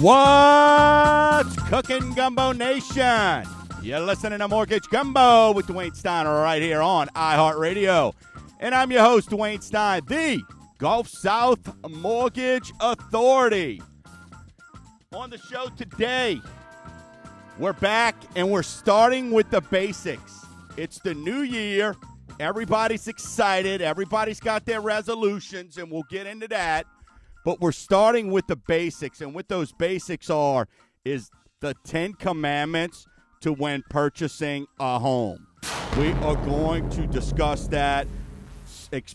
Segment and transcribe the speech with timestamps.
[0.00, 3.46] What's cooking, Gumbo Nation?
[3.82, 8.12] You're listening to Mortgage Gumbo with Dwayne Stein right here on iHeartRadio.
[8.60, 10.42] And I'm your host, Dwayne Stein, the
[10.76, 13.80] Gulf South Mortgage Authority.
[15.14, 16.42] On the show today,
[17.58, 20.44] we're back and we're starting with the basics.
[20.76, 21.96] It's the new year.
[22.38, 23.80] Everybody's excited.
[23.80, 26.86] Everybody's got their resolutions, and we'll get into that.
[27.46, 30.66] But we're starting with the basics, and what those basics are
[31.04, 33.06] is the Ten Commandments
[33.40, 35.46] to when purchasing a home.
[35.96, 38.08] We are going to discuss that.
[38.92, 39.14] Ex-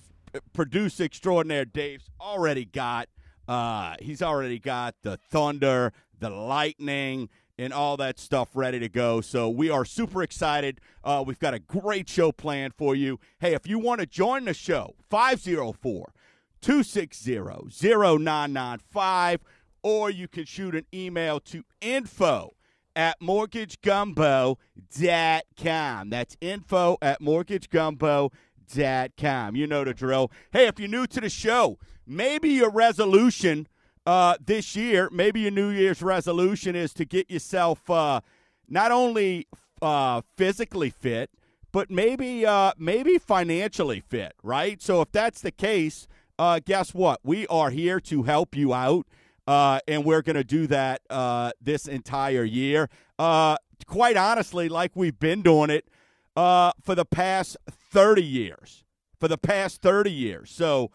[0.53, 3.09] produce extraordinaire Dave's already got.
[3.49, 7.27] Uh, he's already got the thunder, the lightning,
[7.58, 9.20] and all that stuff ready to go.
[9.20, 10.80] So we are super excited.
[11.03, 13.20] Uh, we've got a great show planned for you.
[13.41, 16.13] Hey, if you want to join the show, 504
[16.62, 19.42] 260 0995,
[19.84, 22.53] or you can shoot an email to info
[22.95, 26.09] at mortgagegumbo.com.
[26.09, 29.56] That's info at mortgagegumbo.com.
[29.56, 30.31] You know the drill.
[30.52, 33.68] Hey, if you're new to the show, maybe your resolution
[34.06, 38.22] uh, this year, maybe your New Year's resolution is to get yourself uh,
[38.68, 39.48] not only
[39.81, 41.30] uh, physically fit,
[41.72, 44.81] but maybe uh, maybe financially fit, right?
[44.81, 46.08] So if that's the case,
[46.42, 47.20] uh, guess what?
[47.23, 49.06] We are here to help you out,
[49.45, 52.89] uh, and we're going to do that uh, this entire year.
[53.20, 55.88] Uh, quite honestly, like we've been doing it
[56.36, 58.84] uh, for the past 30 years.
[59.19, 60.50] For the past 30 years.
[60.50, 60.89] So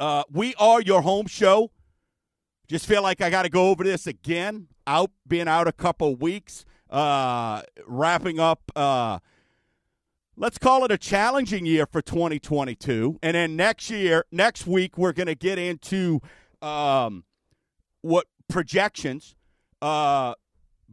[0.00, 1.70] uh, we are your home show.
[2.66, 4.66] Just feel like I got to go over this again.
[4.84, 8.72] Out, being out a couple weeks, wrapping up
[10.38, 13.18] let's call it a challenging year for 2022.
[13.22, 16.20] And then next year, next week, we're going to get into
[16.62, 17.24] um,
[18.02, 19.34] what projections.
[19.82, 20.34] Uh,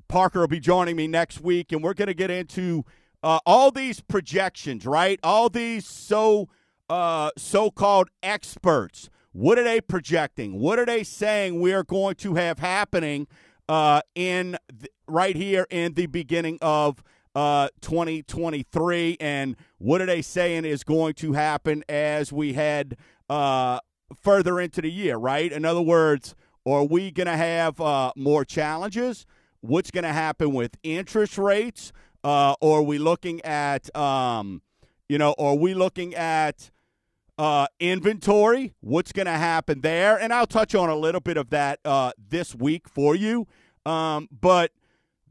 [0.07, 2.83] Parker will be joining me next week, and we're going to get into
[3.23, 5.19] uh, all these projections, right?
[5.23, 6.49] All these so
[6.89, 9.09] uh, so-called experts.
[9.31, 10.59] What are they projecting?
[10.59, 13.27] What are they saying we are going to have happening
[13.67, 17.03] uh, in th- right here in the beginning of
[17.35, 19.17] uh, 2023.
[19.19, 22.97] And what are they saying is going to happen as we head
[23.29, 23.79] uh,
[24.21, 25.51] further into the year, right?
[25.51, 26.35] In other words,
[26.65, 29.25] are we going to have uh, more challenges?
[29.61, 31.91] What's going to happen with interest rates?
[32.23, 34.61] Uh, or are we looking at, um,
[35.07, 36.71] you know, are we looking at
[37.37, 38.73] uh, inventory?
[38.79, 40.19] What's going to happen there?
[40.19, 43.45] And I'll touch on a little bit of that uh, this week for you.
[43.85, 44.71] Um, but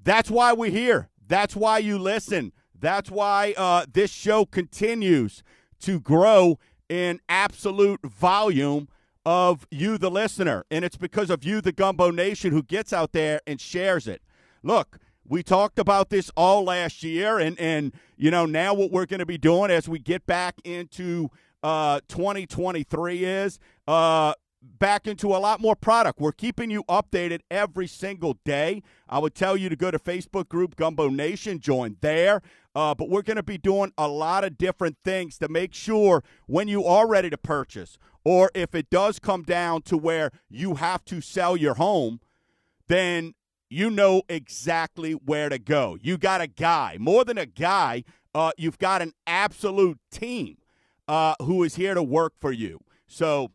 [0.04, 1.09] that's why we're here.
[1.27, 2.53] That's why you listen.
[2.79, 5.43] That's why uh, this show continues
[5.81, 6.59] to grow
[6.89, 8.89] in absolute volume
[9.25, 10.65] of you, the listener.
[10.71, 14.23] And it's because of you, the Gumbo Nation, who gets out there and shares it.
[14.62, 19.06] Look, we talked about this all last year, and, and you know, now what we're
[19.06, 21.31] going to be doing as we get back into
[21.62, 23.59] uh, 2023 is
[23.89, 24.35] uh,
[24.78, 26.20] back into a lot more product.
[26.20, 28.82] We're keeping you updated every single day.
[29.08, 32.42] I would tell you to go to Facebook group Gumbo Nation, join there.
[32.75, 36.25] Uh, but we're going to be doing a lot of different things to make sure
[36.47, 40.75] when you are ready to purchase, or if it does come down to where you
[40.75, 42.20] have to sell your home,
[42.88, 43.34] then
[43.70, 45.96] you know exactly where to go.
[46.00, 48.04] You got a guy, more than a guy,
[48.34, 50.58] uh, you've got an absolute team
[51.06, 52.81] uh, who is here to work for you.
[53.06, 53.52] So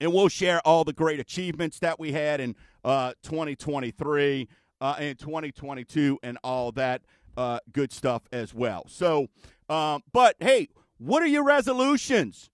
[0.00, 2.54] and we'll share all the great achievements that we had in
[2.84, 4.48] uh, 2023
[4.80, 7.02] uh, and 2022 and all that
[7.36, 8.84] uh, good stuff as well.
[8.88, 9.28] So,
[9.68, 12.50] um, but hey, what are your resolutions?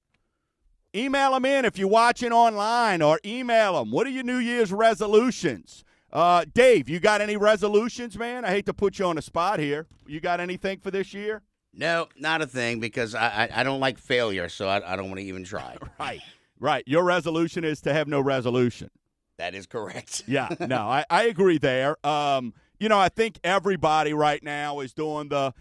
[0.95, 3.91] Email them in if you're watching online or email them.
[3.91, 5.85] What are your New Year's resolutions?
[6.13, 8.45] Uh, Dave, you got any resolutions, man?
[8.45, 9.89] I hate to put you on the spot here.
[10.07, 11.43] You got anything for this year?
[11.73, 15.09] No, not a thing because I I, I don't like failure, so I, I don't
[15.09, 15.77] want to even try.
[15.99, 16.21] right.
[16.59, 16.85] Right.
[16.87, 18.91] Your resolution is to have no resolution.
[19.39, 20.23] That is correct.
[20.27, 20.49] yeah.
[20.61, 21.97] No, I, I agree there.
[22.07, 25.53] Um, you know, I think everybody right now is doing the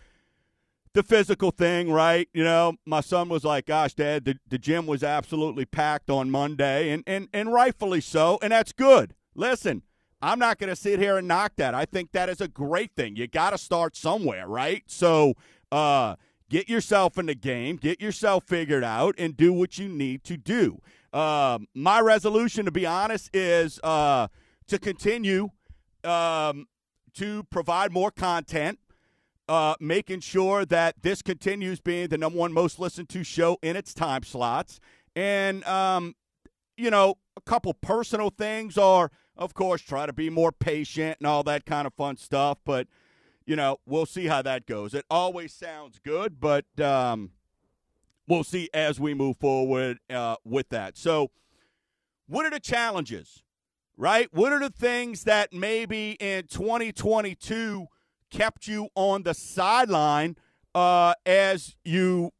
[0.94, 2.30] the physical thing, right?
[2.34, 6.30] You know, my son was like, "Gosh, Dad, the, the gym was absolutely packed on
[6.30, 9.82] Monday, and and and rightfully so, and that's good." Listen,
[10.22, 11.74] I'm not going to sit here and knock that.
[11.74, 13.16] I think that is a great thing.
[13.16, 14.84] You got to start somewhere, right?
[14.86, 15.34] So,
[15.72, 16.16] uh,
[16.54, 20.38] Get yourself in the game, get yourself figured out, and do what you need to
[20.38, 20.84] do.
[21.12, 24.28] Um, my resolution, to be honest, is uh,
[24.68, 25.50] to continue
[26.04, 26.68] um,
[27.16, 28.78] to provide more content,
[29.50, 33.76] uh, making sure that this continues being the number one most listened to show in
[33.76, 34.80] its time slots.
[35.16, 36.14] And, um,
[36.78, 41.28] you know, a couple personal things are of course, try to be more patient and
[41.28, 42.60] all that kind of fun stuff.
[42.64, 42.88] But,
[43.46, 44.94] you know, we'll see how that goes.
[44.94, 47.32] It always sounds good, but um,
[48.28, 50.98] we'll see as we move forward uh, with that.
[50.98, 51.32] So,
[52.28, 53.44] what are the challenges,
[53.98, 54.28] right?
[54.32, 57.88] What are the things that maybe in 2022
[58.32, 60.38] kept you on the sideline
[60.74, 62.32] uh, as you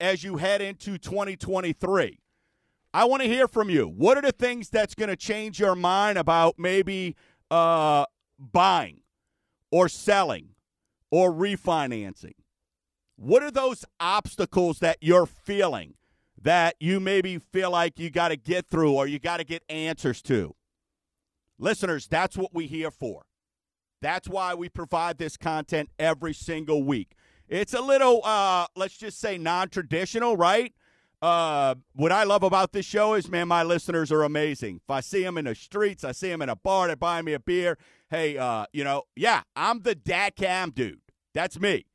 [0.00, 2.20] as you head into 2023?
[2.94, 3.86] I want to hear from you.
[3.86, 7.16] What are the things that's going to change your mind about maybe
[7.50, 8.06] uh,
[8.38, 9.02] buying
[9.70, 10.50] or selling
[11.10, 12.34] or refinancing?
[13.16, 15.94] What are those obstacles that you're feeling
[16.40, 19.62] that you maybe feel like you got to get through or you got to get
[19.68, 20.54] answers to?
[21.58, 23.24] Listeners, that's what we're here for.
[24.00, 27.16] That's why we provide this content every single week.
[27.48, 30.72] It's a little, uh, let's just say, non traditional, right?
[31.20, 34.80] Uh, what I love about this show is, man, my listeners are amazing.
[34.84, 37.22] If I see them in the streets, I see them in a bar, they buy
[37.22, 37.76] me a beer.
[38.10, 41.00] Hey, uh, you know, yeah, I'm the dad cam dude.
[41.34, 41.86] That's me.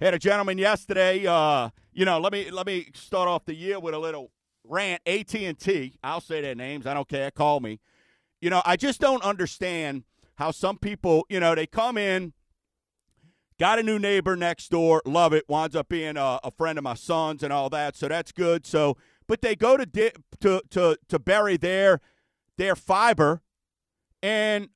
[0.00, 1.26] Had a gentleman yesterday.
[1.26, 4.30] Uh, you know, let me let me start off the year with a little
[4.64, 5.02] rant.
[5.06, 5.94] AT and T.
[6.02, 6.86] I'll say their names.
[6.86, 7.30] I don't care.
[7.30, 7.80] Call me.
[8.40, 10.04] You know, I just don't understand
[10.36, 12.32] how some people, you know, they come in
[13.58, 15.02] Got a new neighbor next door.
[15.04, 15.44] Love it.
[15.48, 17.96] Winds up being a, a friend of my son's and all that.
[17.96, 18.64] So that's good.
[18.64, 18.96] So,
[19.26, 22.00] but they go to di- to to to bury their
[22.56, 23.42] their fiber,
[24.22, 24.68] and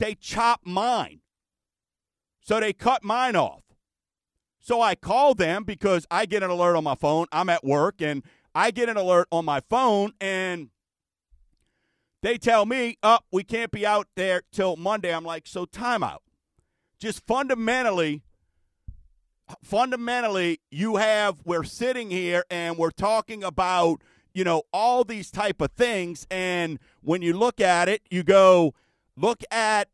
[0.00, 1.20] they chop mine.
[2.40, 3.62] So they cut mine off.
[4.58, 7.26] So I call them because I get an alert on my phone.
[7.30, 8.24] I'm at work and
[8.54, 10.70] I get an alert on my phone and
[12.22, 15.64] they tell me, "Up, oh, we can't be out there till Monday." I'm like, "So
[15.64, 16.18] timeout."
[17.00, 18.22] just fundamentally
[19.64, 24.00] fundamentally you have we're sitting here and we're talking about
[24.32, 28.72] you know all these type of things and when you look at it you go
[29.16, 29.88] look at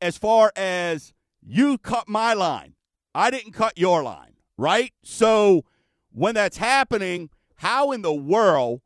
[0.00, 1.12] as far as
[1.42, 2.74] you cut my line
[3.14, 5.64] i didn't cut your line right so
[6.12, 8.80] when that's happening how in the world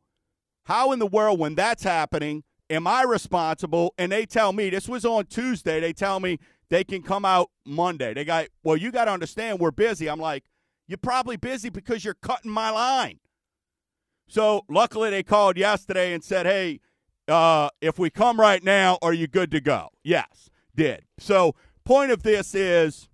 [0.65, 4.87] how in the world when that's happening am i responsible and they tell me this
[4.87, 6.37] was on tuesday they tell me
[6.73, 8.15] they can come out Monday.
[8.15, 10.09] They got, well, you got to understand we're busy.
[10.09, 10.45] I'm like,
[10.87, 13.19] you're probably busy because you're cutting my line.
[14.27, 16.79] So luckily they called yesterday and said, hey,
[17.27, 19.89] uh, if we come right now, are you good to go?
[20.03, 21.05] Yes, did.
[21.17, 21.55] So
[21.85, 23.09] point of this is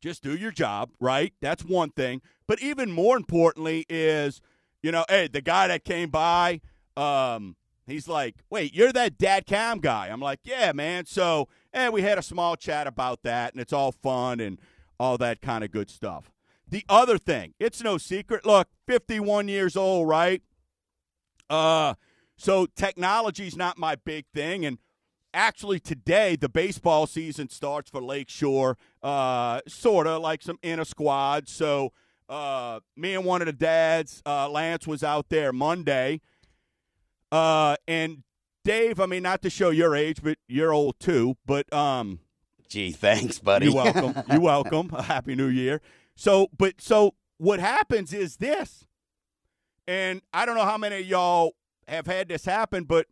[0.00, 1.32] just do your job, right?
[1.40, 2.22] That's one thing.
[2.46, 4.40] But even more importantly is,
[4.82, 6.60] you know, hey, the guy that came by,
[6.96, 7.56] um,
[7.86, 10.08] he's like, wait, you're that dad cam guy.
[10.08, 11.06] I'm like, yeah, man.
[11.06, 14.58] So and we had a small chat about that, and it's all fun and
[14.98, 16.30] all that kind of good stuff.
[16.68, 18.46] The other thing, it's no secret.
[18.46, 20.42] Look, 51 years old, right?
[21.48, 21.94] Uh,
[22.40, 24.78] so technology's not my big thing, and
[25.34, 31.50] actually today the baseball season starts for Lakeshore, uh, sort of like some inner squad.
[31.50, 31.92] So
[32.30, 36.22] uh, me and one of the dads, uh, Lance, was out there Monday,
[37.30, 38.22] uh, and
[38.64, 41.36] Dave, I mean, not to show your age, but you're old too.
[41.44, 42.20] But um,
[42.68, 43.66] gee, thanks, buddy.
[43.66, 44.22] You're welcome.
[44.30, 44.90] you're welcome.
[44.94, 45.82] A happy New Year.
[46.16, 48.86] So, but so what happens is this,
[49.86, 51.52] and I don't know how many of y'all
[51.88, 53.06] have had this happen, but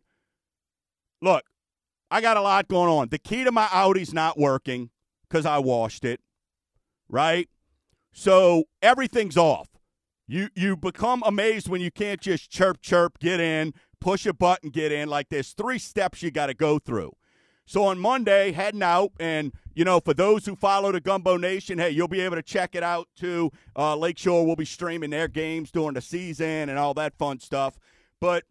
[1.21, 1.43] look,
[2.11, 3.09] I got a lot going on.
[3.09, 4.89] The key to my Audi's not working
[5.27, 6.19] because I washed it,
[7.07, 7.49] right?
[8.11, 9.67] So everything's off.
[10.27, 14.69] You you become amazed when you can't just chirp chirp get in push a button,
[14.69, 15.09] get in.
[15.09, 17.13] Like there's three steps you got to go through.
[17.65, 21.77] So on Monday, heading out, and you know, for those who follow the Gumbo Nation,
[21.77, 23.51] hey, you'll be able to check it out too.
[23.75, 27.77] Uh, Lakeshore will be streaming their games during the season and all that fun stuff.
[28.19, 28.43] But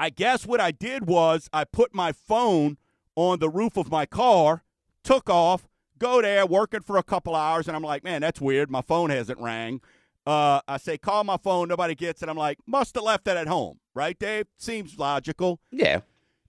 [0.00, 2.78] I guess what I did was I put my phone
[3.16, 4.64] on the roof of my car,
[5.04, 8.70] took off, go there, working for a couple hours, and I'm like, man, that's weird.
[8.70, 9.82] My phone hasn't rang.
[10.26, 12.30] Uh, I say, call my phone, nobody gets it.
[12.30, 14.46] I'm like, must have left it at home right, Dave?
[14.56, 15.60] Seems logical.
[15.70, 16.00] Yeah.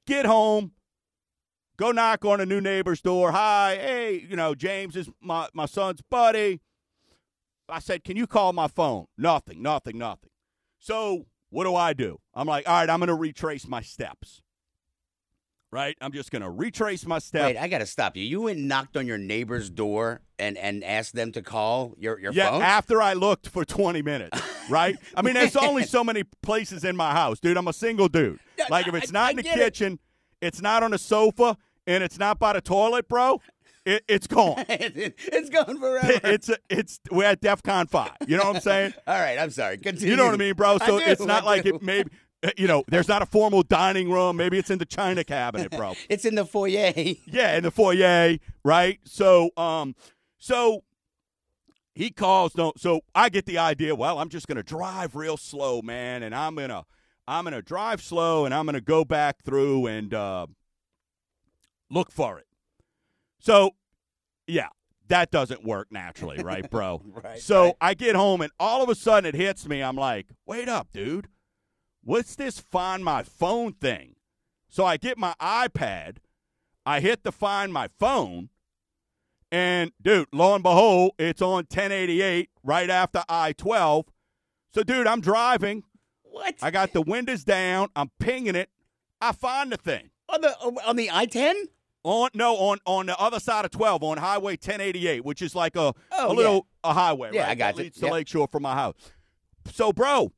[0.07, 0.71] Get home,
[1.75, 3.33] go knock on a new neighbor's door.
[3.33, 6.61] Hi, hey, you know, James is my, my son's buddy.
[7.67, 9.07] I said, Can you call my phone?
[9.17, 10.29] Nothing, nothing, nothing.
[10.79, 12.17] So what do I do?
[12.33, 14.41] I'm like, all right, I'm going to retrace my steps
[15.71, 15.95] right?
[16.01, 17.45] I'm just going to retrace my steps.
[17.45, 18.23] Wait, I got to stop you.
[18.23, 22.19] You went and knocked on your neighbor's door and, and asked them to call your,
[22.19, 22.61] your yeah, phone?
[22.61, 24.39] after I looked for 20 minutes,
[24.69, 24.97] right?
[25.15, 27.57] I mean, there's only so many places in my house, dude.
[27.57, 28.39] I'm a single dude.
[28.69, 29.93] Like, if it's not I, in the kitchen,
[30.41, 30.47] it.
[30.47, 33.41] it's not on the sofa, and it's not by the toilet, bro,
[33.85, 34.63] it, it's gone.
[34.69, 36.19] it's gone forever.
[36.23, 38.11] It's a, it's we're at DefCon five.
[38.27, 38.93] You know what I'm saying?
[39.07, 39.77] All right, I'm sorry.
[39.77, 40.11] Continue.
[40.11, 40.77] You know what I mean, bro?
[40.79, 41.75] So do, it's not I like do.
[41.75, 42.09] it maybe
[42.43, 44.37] Uh, You know, there's not a formal dining room.
[44.37, 45.93] Maybe it's in the china cabinet, bro.
[46.09, 46.93] It's in the foyer.
[47.25, 48.99] Yeah, in the foyer, right?
[49.05, 49.95] So, um,
[50.37, 50.83] so
[51.93, 52.55] he calls.
[52.55, 53.93] No, so I get the idea.
[53.95, 56.85] Well, I'm just gonna drive real slow, man, and I'm gonna,
[57.27, 60.47] I'm gonna drive slow, and I'm gonna go back through and uh,
[61.89, 62.45] look for it.
[63.41, 63.71] So,
[64.47, 64.67] yeah,
[65.07, 67.01] that doesn't work naturally, right, bro?
[67.23, 67.75] Right, So right.
[67.81, 69.81] I get home, and all of a sudden it hits me.
[69.81, 71.27] I'm like, wait up, dude.
[72.03, 74.15] What's this find my phone thing?
[74.69, 76.17] So I get my iPad.
[76.85, 78.49] I hit the find my phone.
[79.51, 84.05] And dude, lo and behold, it's on 1088 right after I 12.
[84.73, 85.83] So, dude, I'm driving.
[86.23, 86.55] What?
[86.61, 87.89] I got the windows down.
[87.95, 88.69] I'm pinging it.
[89.19, 90.09] I find the thing.
[90.29, 90.51] on the
[90.87, 91.55] on the I ten?
[92.03, 95.75] On no, on on the other side of 12 on Highway 1088, which is like
[95.75, 97.49] a, Oh, a little a highway, Yeah, right?
[97.51, 97.83] I got that you.
[97.85, 98.95] leads to Lakeshore from my house.
[99.71, 100.31] So, bro,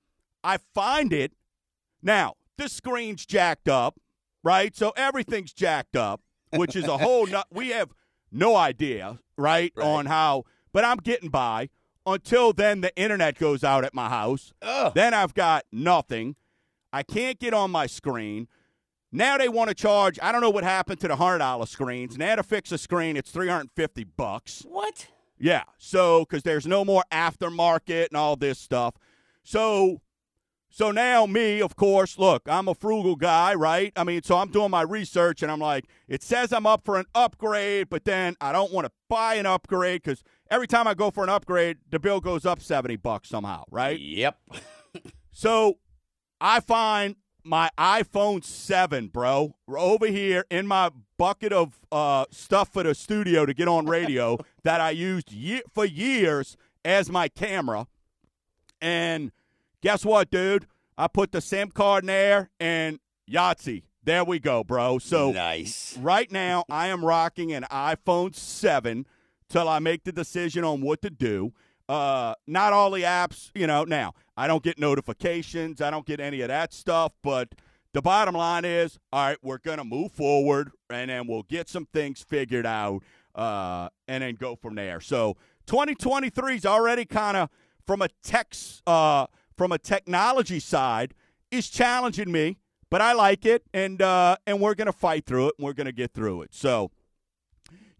[0.44, 1.32] I find it.
[2.02, 3.98] Now, the screen's jacked up,
[4.44, 4.76] right?
[4.76, 6.20] So everything's jacked up,
[6.54, 7.48] which is a whole nut.
[7.50, 7.92] We have
[8.30, 9.86] no idea, right, Right.
[9.86, 10.44] on how,
[10.74, 11.70] but I'm getting by.
[12.06, 14.52] Until then, the internet goes out at my house.
[14.62, 16.36] Oh, Then I've got nothing.
[16.92, 18.50] I can't get on my screen.
[19.14, 20.20] Now they want to charge.
[20.22, 22.18] I don't know what happened to the hundred dollar screens.
[22.18, 24.66] Now to fix a screen, it's three hundred fifty bucks.
[24.68, 25.08] what?
[25.38, 25.64] Yeah.
[25.78, 28.96] So because there's no more aftermarket and all this stuff.
[29.44, 30.02] So
[30.70, 33.94] so now me, of course, look, I'm a frugal guy, right?
[33.96, 36.98] I mean, so I'm doing my research and I'm like, it says I'm up for
[36.98, 40.96] an upgrade, but then I don't want to buy an upgrade because every time I
[40.96, 44.00] go for an upgrade, the bill goes up 70 bucks somehow, right?
[44.00, 44.40] Yep.
[45.36, 45.80] So
[46.40, 52.84] I find my iPhone 7, bro, over here in my bucket of uh, stuff for
[52.84, 57.88] the studio to get on radio that I used ye- for years as my camera.
[58.82, 59.32] And
[59.82, 60.68] guess what, dude?
[60.98, 63.84] I put the SIM card in there and Yahtzee.
[64.04, 65.00] There we go, bro.
[65.00, 65.98] So nice.
[65.98, 69.06] right now I am rocking an iPhone 7
[69.50, 71.54] till I make the decision on what to do.
[71.90, 73.84] Uh, not all the apps, you know.
[73.84, 75.82] Now I don't get notifications.
[75.82, 77.14] I don't get any of that stuff.
[77.22, 77.54] But
[77.94, 81.86] the bottom line is, all right, we're gonna move forward, and then we'll get some
[81.86, 83.02] things figured out,
[83.36, 85.02] uh, and then go from there.
[85.02, 85.38] So
[85.68, 87.50] 2023 is already kind of
[87.86, 88.56] from a tech,
[88.88, 91.14] uh, from a technology side,
[91.52, 92.58] is challenging me
[92.94, 95.92] but I like it, and uh, and we're gonna fight through it, and we're gonna
[95.92, 96.54] get through it.
[96.54, 96.92] So.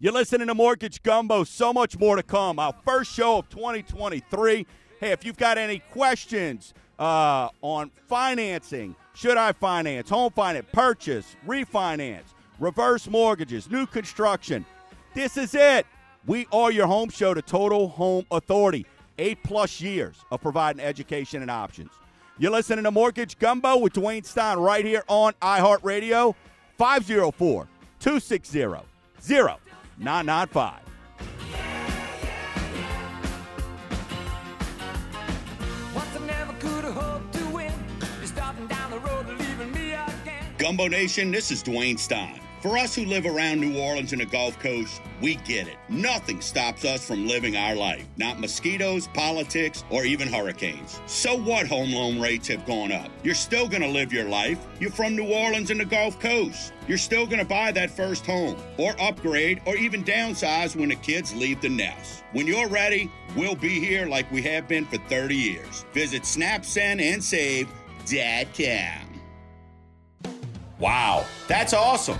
[0.04, 1.46] You're listening to Mortgage Gumbo.
[1.46, 2.60] So much more to come.
[2.60, 4.68] Our first show of 2023.
[5.00, 11.38] Hey, if you've got any questions uh, on financing, should I finance, home finance, purchase,
[11.48, 12.26] refinance,
[12.60, 14.66] reverse mortgages, new construction,
[15.14, 15.86] this is it.
[16.26, 18.86] We are your home show, to Total Home Authority.
[19.18, 21.92] Eight plus years of providing education and options.
[22.38, 26.36] You're listening to Mortgage Gumbo with Dwayne Stein right here on iHeartRadio,
[26.78, 27.70] 504
[28.02, 28.66] 260
[30.04, 30.82] 0995.
[35.96, 37.72] Once I never could have hoped to win.
[38.18, 40.44] You're starting down the road, leaving me again.
[40.58, 42.43] Gumbo Nation, this is Dwayne Stein.
[42.64, 45.76] For us who live around New Orleans and the Gulf Coast, we get it.
[45.90, 48.08] Nothing stops us from living our life.
[48.16, 51.02] Not mosquitoes, politics, or even hurricanes.
[51.06, 53.12] So what home loan rates have gone up?
[53.22, 54.66] You're still going to live your life.
[54.80, 56.72] You're from New Orleans and the Gulf Coast.
[56.88, 60.96] You're still going to buy that first home, or upgrade, or even downsize when the
[60.96, 62.24] kids leave the nest.
[62.32, 65.86] When you're ready, we'll be here like we have been for 30 years.
[65.92, 69.20] Visit snapsendandsave.com.
[70.80, 72.20] Wow, that's awesome.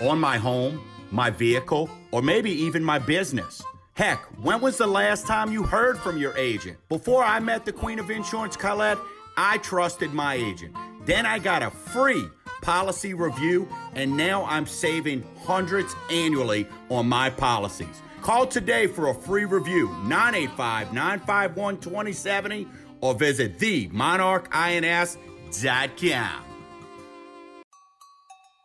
[0.00, 3.62] on my home, my vehicle, or maybe even my business?
[3.94, 6.78] Heck, when was the last time you heard from your agent?
[6.88, 8.98] Before I met the Queen of Insurance, Colette,
[9.36, 10.74] I trusted my agent.
[11.04, 12.24] Then I got a free
[12.62, 18.02] policy review, and now I'm saving hundreds annually on my policies.
[18.22, 22.66] Call today for a free review, 985 951 2070,
[23.00, 26.45] or visit themonarchins.com.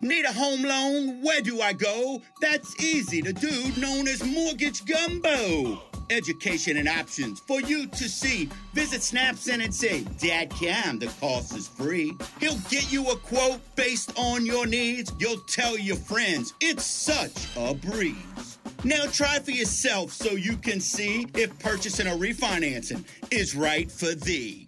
[0.01, 1.21] Need a home loan?
[1.21, 2.21] Where do I go?
[2.41, 3.21] That's easy.
[3.21, 5.81] The dude known as Mortgage Gumbo.
[6.11, 8.49] education, and options for you to see.
[8.73, 12.13] Visit SnapSend and say, Dad Cam, the cost is free.
[12.39, 15.11] He'll get you a quote based on your needs.
[15.19, 16.53] You'll tell your friends.
[16.59, 18.59] It's such a breeze.
[18.83, 24.13] Now try for yourself so you can see if purchasing or refinancing is right for
[24.13, 24.67] thee.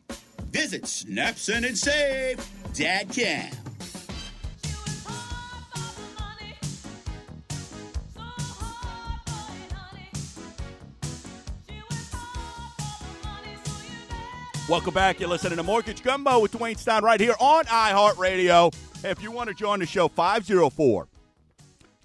[0.52, 2.46] Visit SnapSend and save.
[2.74, 3.63] Dad Cam.
[14.74, 15.20] Welcome back.
[15.20, 18.74] You're listening to Mortgage Gumbo with Dwayne Stein right here on iHeartRadio.
[19.06, 21.08] If you want to join the show, 504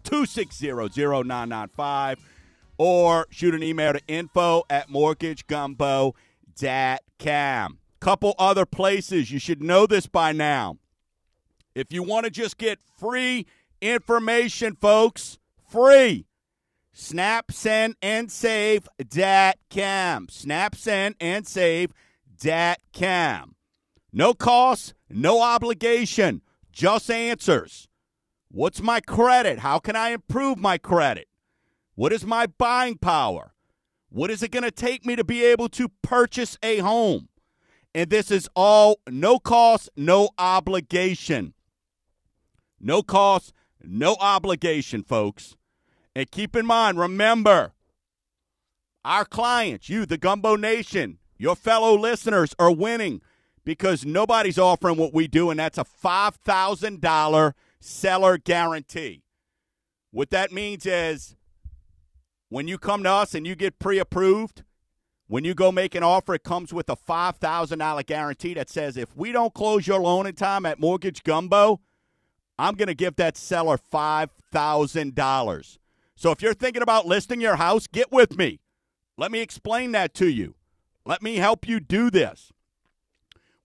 [0.04, 2.18] 260 0995
[2.76, 7.78] or shoot an email to info at mortgagegumbo.com.
[8.00, 9.30] Couple other places.
[9.30, 10.76] You should know this by now.
[11.74, 13.46] If you want to just get free
[13.80, 15.38] information, folks,
[15.70, 16.26] free.
[16.92, 20.28] Snap, send, and save dat cam.
[20.28, 21.96] Snap, send, and save dat
[22.92, 23.54] cam.
[24.12, 26.42] No cost, no obligation,
[26.72, 27.88] just answers.
[28.50, 29.58] What's my credit?
[29.58, 31.28] How can I improve my credit?
[31.94, 33.52] What is my buying power?
[34.08, 37.28] What is it going to take me to be able to purchase a home?
[37.94, 41.54] And this is all no cost, no obligation.
[42.80, 43.52] No cost,
[43.82, 45.56] no obligation, folks.
[46.14, 47.72] And keep in mind, remember,
[49.04, 53.22] our clients, you, the Gumbo Nation, your fellow listeners are winning
[53.64, 59.22] because nobody's offering what we do, and that's a $5,000 seller guarantee.
[60.10, 61.36] What that means is
[62.48, 64.64] when you come to us and you get pre approved,
[65.26, 69.14] when you go make an offer, it comes with a $5,000 guarantee that says if
[69.14, 71.80] we don't close your loan in time at Mortgage Gumbo,
[72.58, 75.78] I'm going to give that seller $5,000.
[76.16, 78.60] So if you're thinking about listing your house, get with me.
[79.18, 80.54] Let me explain that to you.
[81.08, 82.52] Let me help you do this.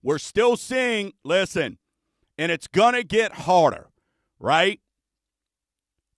[0.02, 1.76] We're still seeing, listen,
[2.38, 3.90] and it's going to get harder,
[4.40, 4.80] right?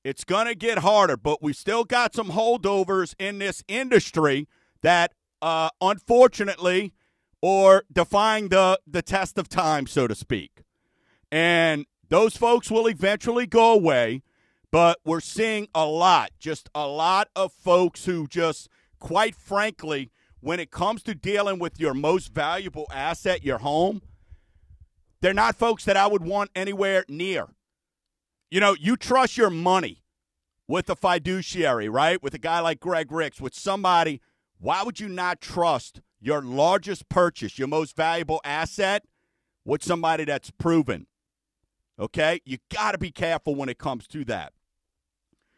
[0.04, 4.46] It's going to get harder, but we still got some holdovers in this industry
[4.82, 6.94] that, uh, unfortunately,
[7.42, 10.62] or defying the, the test of time, so to speak.
[11.32, 14.22] And those folks will eventually go away,
[14.70, 18.68] but we're seeing a lot, just a lot of folks who just,
[19.00, 20.12] quite frankly,
[20.46, 24.00] when it comes to dealing with your most valuable asset, your home,
[25.20, 27.48] they're not folks that I would want anywhere near.
[28.48, 30.04] You know, you trust your money
[30.68, 32.22] with a fiduciary, right?
[32.22, 34.20] With a guy like Greg Ricks, with somebody,
[34.60, 39.02] why would you not trust your largest purchase, your most valuable asset,
[39.64, 41.08] with somebody that's proven?
[41.98, 42.40] Okay?
[42.44, 44.52] You got to be careful when it comes to that.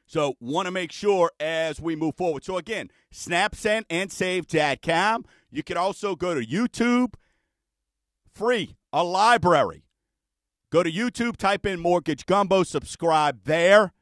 [0.09, 2.43] So, want to make sure as we move forward.
[2.43, 5.27] So, again, snap, send, and save.com.
[5.51, 7.15] You can also go to YouTube,
[8.35, 9.85] free, a library.
[10.71, 13.93] Go to YouTube, type in Mortgage Gumbo, subscribe there.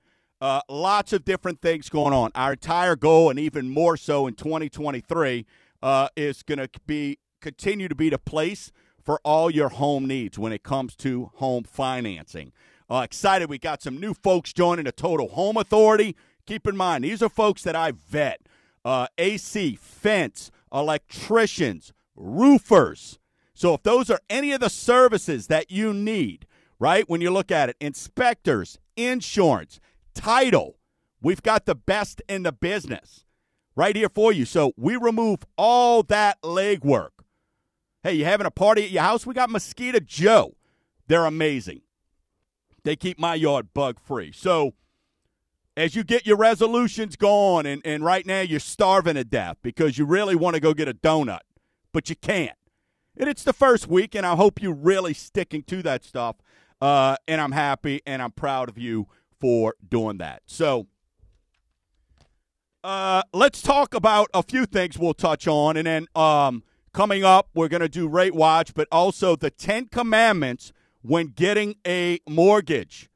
[0.40, 2.30] Uh, lots of different things going on.
[2.34, 5.44] Our entire goal, and even more so in 2023,
[5.82, 10.38] uh, is going to be continue to be the place for all your home needs
[10.38, 12.52] when it comes to home financing.
[12.88, 16.14] Uh, excited, we got some new folks joining the Total Home Authority.
[16.46, 18.40] Keep in mind, these are folks that I vet
[18.84, 23.18] uh, AC, fence, electricians, roofers.
[23.54, 26.46] So if those are any of the services that you need,
[26.78, 29.80] right, when you look at it, inspectors, insurance,
[30.14, 30.76] title,
[31.20, 33.24] we've got the best in the business
[33.74, 34.44] right here for you.
[34.44, 37.10] So we remove all that legwork.
[38.04, 39.26] Hey, you having a party at your house?
[39.26, 40.54] We got Mosquito Joe.
[41.08, 41.80] They're amazing.
[42.86, 44.30] They keep my yard bug free.
[44.30, 44.74] So
[45.76, 49.98] as you get your resolutions going, and, and right now you're starving to death because
[49.98, 51.40] you really want to go get a donut,
[51.92, 52.56] but you can't.
[53.16, 56.36] And it's the first week, and I hope you're really sticking to that stuff.
[56.80, 59.08] Uh, and I'm happy and I'm proud of you
[59.40, 60.42] for doing that.
[60.46, 60.86] So
[62.84, 65.76] uh, let's talk about a few things we'll touch on.
[65.76, 69.86] And then um, coming up, we're going to do Rate Watch, but also the 10
[69.86, 70.72] Commandments
[71.06, 73.08] when getting a mortgage.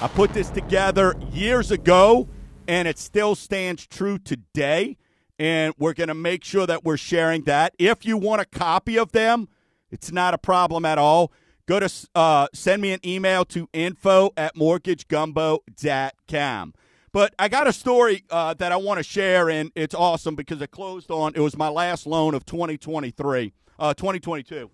[0.00, 2.28] I put this together years ago,
[2.66, 4.96] and it still stands true today.
[5.38, 7.74] And we're going to make sure that we're sharing that.
[7.78, 9.50] If you want a copy of them,
[9.90, 11.30] it's not a problem at all.
[11.66, 16.74] Go to uh, send me an email to info at mortgagegumbo.com.
[17.12, 20.62] But I got a story uh, that I want to share, and it's awesome because
[20.62, 24.70] it closed on, it was my last loan of 2023, uh, 2022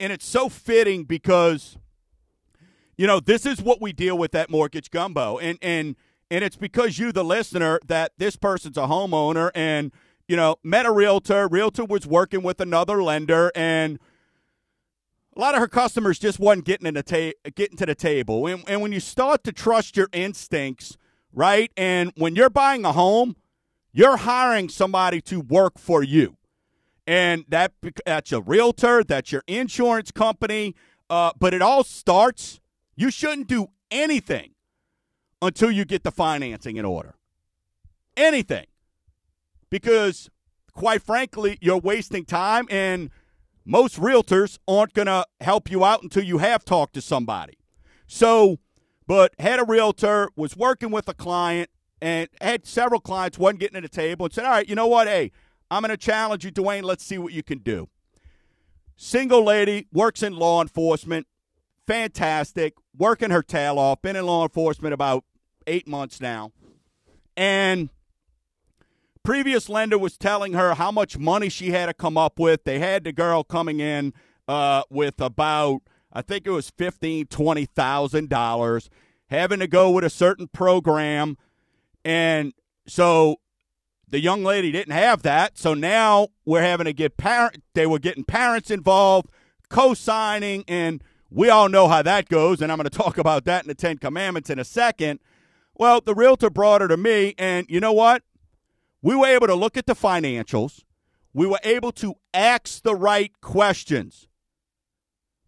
[0.00, 1.76] and it's so fitting because
[2.96, 5.94] you know this is what we deal with at mortgage gumbo and and
[6.30, 9.92] and it's because you the listener that this person's a homeowner and
[10.30, 11.48] you know, met a realtor.
[11.48, 13.98] Realtor was working with another lender, and
[15.36, 18.46] a lot of her customers just wasn't getting in ta- getting to the table.
[18.46, 20.96] And, and when you start to trust your instincts,
[21.32, 23.34] right, and when you're buying a home,
[23.92, 26.36] you're hiring somebody to work for you,
[27.10, 27.72] and that
[28.06, 30.76] that's a realtor, that's your insurance company.
[31.10, 32.60] Uh, but it all starts.
[32.94, 34.52] You shouldn't do anything
[35.42, 37.16] until you get the financing in order.
[38.16, 38.66] Anything.
[39.70, 40.30] Because,
[40.72, 43.10] quite frankly, you're wasting time, and
[43.64, 47.58] most realtors aren't going to help you out until you have talked to somebody.
[48.06, 48.58] So,
[49.08, 51.70] but had a realtor, was working with a client,
[52.00, 54.86] and had several clients, wasn't getting to the table, and said, All right, you know
[54.86, 55.08] what?
[55.08, 55.32] Hey,
[55.70, 56.82] I'm going to challenge you, Dwayne.
[56.82, 57.88] Let's see what you can do.
[58.96, 61.26] Single lady, works in law enforcement,
[61.86, 65.24] fantastic, working her tail off, been in law enforcement about
[65.66, 66.52] eight months now.
[67.36, 67.88] And
[69.22, 72.64] previous lender was telling her how much money she had to come up with.
[72.64, 74.12] They had the girl coming in
[74.48, 78.90] uh, with about, I think it was fifteen, twenty thousand dollars,
[79.28, 81.38] having to go with a certain program,
[82.04, 82.52] and
[82.86, 83.36] so
[84.10, 85.56] the young lady didn't have that.
[85.58, 87.62] So now we're having to get parent.
[87.74, 89.30] They were getting parents involved,
[89.68, 92.60] co-signing, and we all know how that goes.
[92.60, 95.20] And I'm going to talk about that in the Ten Commandments in a second.
[95.74, 98.22] Well, the realtor brought her to me, and you know what?
[99.00, 100.82] We were able to look at the financials.
[101.32, 104.28] We were able to ask the right questions,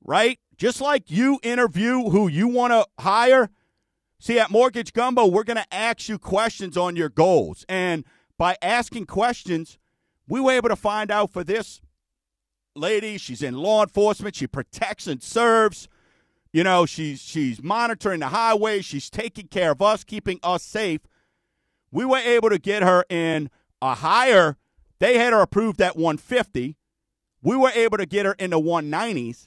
[0.03, 0.39] right?
[0.57, 3.51] Just like you interview who you want to hire.
[4.21, 7.67] See, at Mortgage Gumbo, we're going to ask you questions on your goals.
[7.69, 8.05] And
[8.43, 9.79] by asking questions,
[10.27, 11.81] we were able to find out for this
[12.75, 15.87] lady, she's in law enforcement, she protects and serves.
[16.53, 21.03] You know, she's she's monitoring the highway, she's taking care of us, keeping us safe.
[21.93, 23.49] We were able to get her in
[23.81, 24.57] a higher.
[24.99, 26.77] They had her approved at 150.
[27.45, 29.47] We were able to get her in the 190s,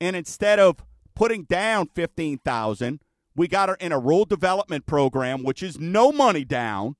[0.00, 0.82] and instead of
[1.14, 3.02] putting down 15,000,
[3.36, 6.96] we got her in a rural development program, which is no money down.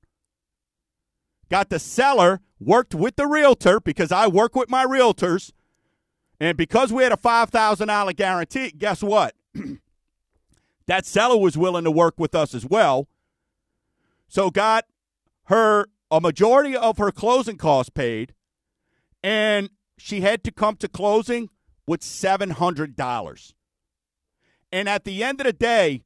[1.51, 5.51] Got the seller worked with the realtor because I work with my realtors,
[6.39, 9.35] and because we had a five thousand dollar guarantee, guess what?
[10.87, 13.09] that seller was willing to work with us as well.
[14.29, 14.85] So got
[15.47, 18.33] her a majority of her closing costs paid,
[19.21, 21.49] and she had to come to closing
[21.85, 23.53] with seven hundred dollars.
[24.71, 26.03] And at the end of the day,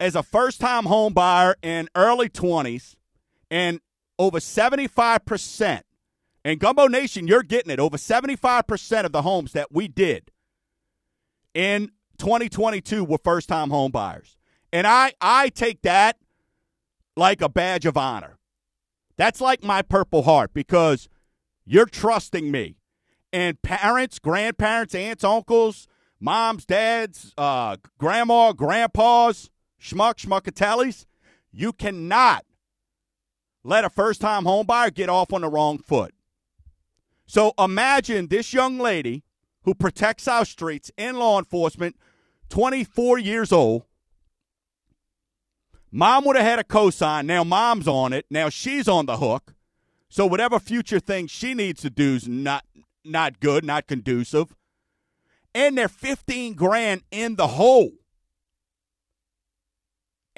[0.00, 2.94] as a first time home buyer in early 20s,
[3.50, 3.80] and
[4.18, 5.82] over 75%,
[6.44, 10.30] and Gumbo Nation, you're getting it, over 75% of the homes that we did
[11.54, 14.36] in 2022 were first time home buyers.
[14.72, 16.18] And I, I take that
[17.16, 18.38] like a badge of honor.
[19.16, 21.08] That's like my Purple Heart because
[21.64, 22.76] you're trusting me.
[23.32, 25.86] And parents, grandparents, aunts, uncles,
[26.20, 29.50] moms, dads, uh, grandma, grandpas,
[29.80, 31.04] schmuck, schmuckatellis,
[31.52, 32.44] you cannot
[33.68, 36.14] let a first time homebuyer get off on the wrong foot.
[37.26, 39.24] So imagine this young lady
[39.64, 41.96] who protects our streets in law enforcement,
[42.48, 43.82] 24 years old.
[45.92, 47.26] Mom would have had a cosign.
[47.26, 48.24] Now mom's on it.
[48.30, 49.54] Now she's on the hook.
[50.08, 52.64] So whatever future thing she needs to do is not
[53.04, 54.56] not good, not conducive.
[55.54, 57.92] And they're 15 grand in the hole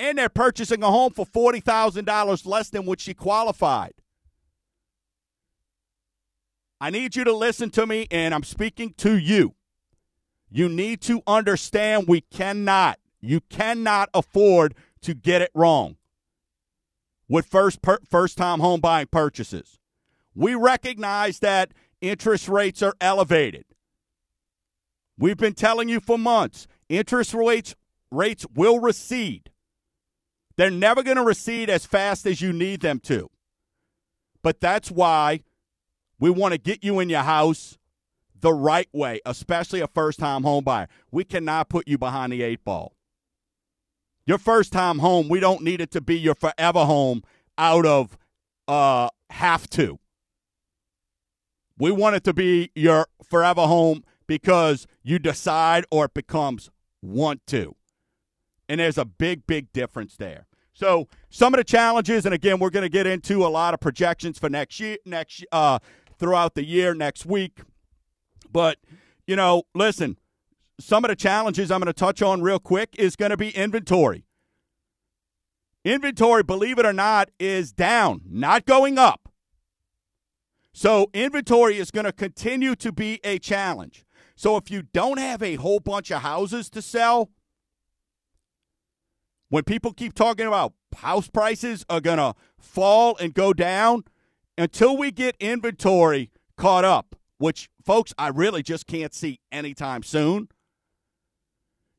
[0.00, 3.92] and they're purchasing a home for $40,000 less than what she qualified.
[6.80, 9.54] I need you to listen to me, and I'm speaking to you.
[10.50, 15.96] You need to understand we cannot, you cannot afford to get it wrong
[17.28, 19.78] with first per, first time home buying purchases.
[20.34, 23.66] We recognize that interest rates are elevated.
[25.18, 27.74] We've been telling you for months, interest rates
[28.10, 29.49] rates will recede.
[30.56, 33.30] They're never going to recede as fast as you need them to.
[34.42, 35.40] But that's why
[36.18, 37.78] we want to get you in your house
[38.40, 40.88] the right way, especially a first time home buyer.
[41.10, 42.94] We cannot put you behind the eight ball.
[44.26, 47.22] Your first time home, we don't need it to be your forever home
[47.58, 48.16] out of
[48.68, 49.98] uh, have to.
[51.78, 56.70] We want it to be your forever home because you decide or it becomes
[57.02, 57.74] want to.
[58.70, 60.46] And there's a big, big difference there.
[60.72, 63.80] So some of the challenges, and again, we're going to get into a lot of
[63.80, 65.80] projections for next year, next uh,
[66.20, 67.62] throughout the year, next week.
[68.52, 68.78] But
[69.26, 70.18] you know, listen,
[70.78, 73.50] some of the challenges I'm going to touch on real quick is going to be
[73.50, 74.24] inventory.
[75.85, 79.33] Inventory, believe it or not, is down, not going up.
[80.72, 84.04] So inventory is going to continue to be a challenge.
[84.37, 87.30] So if you don't have a whole bunch of houses to sell,
[89.50, 94.04] when people keep talking about house prices are going to fall and go down,
[94.56, 100.48] until we get inventory caught up, which, folks, I really just can't see anytime soon,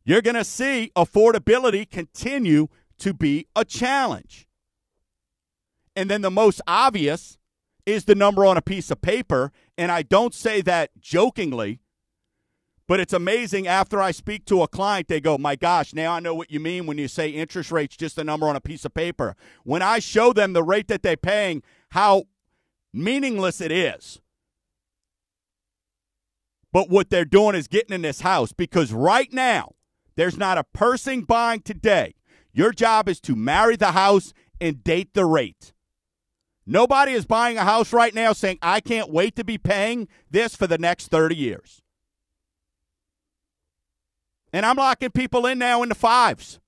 [0.04, 2.68] you're going to see affordability continue
[3.00, 4.48] to be a challenge.
[5.96, 7.38] And then the most obvious
[7.86, 9.52] is the number on a piece of paper.
[9.78, 11.81] And I don't say that jokingly,
[12.92, 16.20] but it's amazing after I speak to a client, they go, My gosh, now I
[16.20, 18.84] know what you mean when you say interest rate's just a number on a piece
[18.84, 19.38] of paper.
[19.64, 22.26] When I show them the rate that they're paying, how
[22.94, 24.20] meaningless it is.
[26.74, 29.76] But what they're doing is getting in this house because right now,
[30.18, 32.16] there's not a person buying today.
[32.52, 35.72] Your job is to marry the house and date the rate.
[36.66, 40.58] Nobody is buying a house right now saying, I can't wait to be paying this
[40.58, 41.82] for the next 30 years.
[44.54, 46.60] And I'm locking people in now in the fives.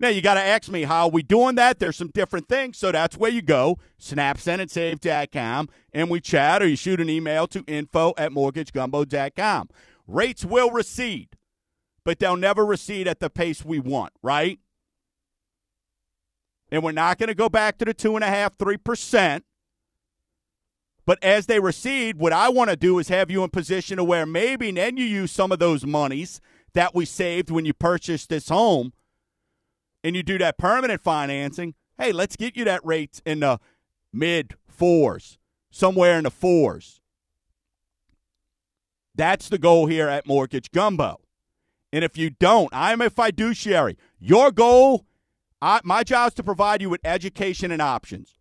[0.00, 1.78] Now you got to ask me how are we doing that?
[1.78, 3.78] There's some different things, so that's where you go.
[4.00, 9.68] SnapSendandSave.com, and we chat, or you shoot an email to info at mortgagegumbo.com.
[10.06, 11.36] Rates will recede,
[12.02, 14.58] but they'll never recede at the pace we want, right?
[16.72, 19.44] And we're not going to go back to the two and a half, three percent.
[21.04, 24.04] But as they recede, what I want to do is have you in position to
[24.04, 26.40] where maybe then you use some of those monies
[26.74, 28.92] that we saved when you purchased this home
[30.02, 33.58] and you do that permanent financing, hey, let's get you that rate in the
[34.12, 35.38] mid fours,
[35.70, 37.00] somewhere in the fours.
[39.14, 41.20] That's the goal here at Mortgage Gumbo.
[41.92, 43.98] And if you don't, I'm a fiduciary.
[44.18, 45.04] Your goal,
[45.60, 48.38] I, my job is to provide you with education and options.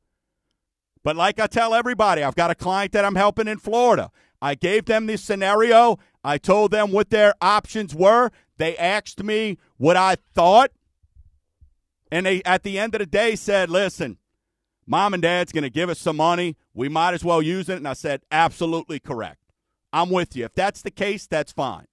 [1.03, 4.11] But like I tell everybody, I've got a client that I'm helping in Florida.
[4.41, 5.99] I gave them this scenario.
[6.23, 8.31] I told them what their options were.
[8.57, 10.71] They asked me what I thought.
[12.11, 14.17] And they, at the end of the day, said, listen,
[14.87, 16.57] mom and dad's going to give us some money.
[16.73, 17.77] We might as well use it.
[17.77, 19.41] And I said, absolutely correct.
[19.93, 20.45] I'm with you.
[20.45, 21.85] If that's the case, that's fine.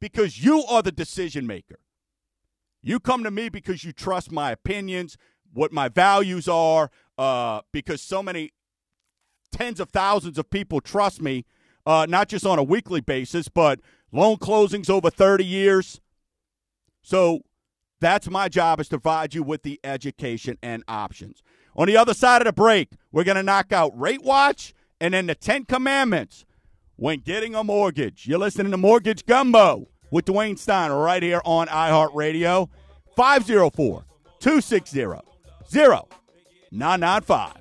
[0.00, 1.80] Because you are the decision maker.
[2.82, 5.16] You come to me because you trust my opinions,
[5.52, 8.52] what my values are, uh, because so many
[9.52, 11.44] tens of thousands of people trust me,
[11.90, 13.80] uh, not just on a weekly basis, but
[14.12, 16.00] loan closings over 30 years.
[17.02, 17.40] So
[18.00, 21.42] that's my job is to provide you with the education and options.
[21.74, 25.14] On the other side of the break, we're going to knock out Rate Watch and
[25.14, 26.44] then the 10 Commandments
[26.94, 28.28] when getting a mortgage.
[28.28, 32.68] You're listening to Mortgage Gumbo with Dwayne Stein right here on iHeartRadio.
[33.16, 34.04] 504
[34.38, 35.04] 260
[35.72, 37.60] 0995.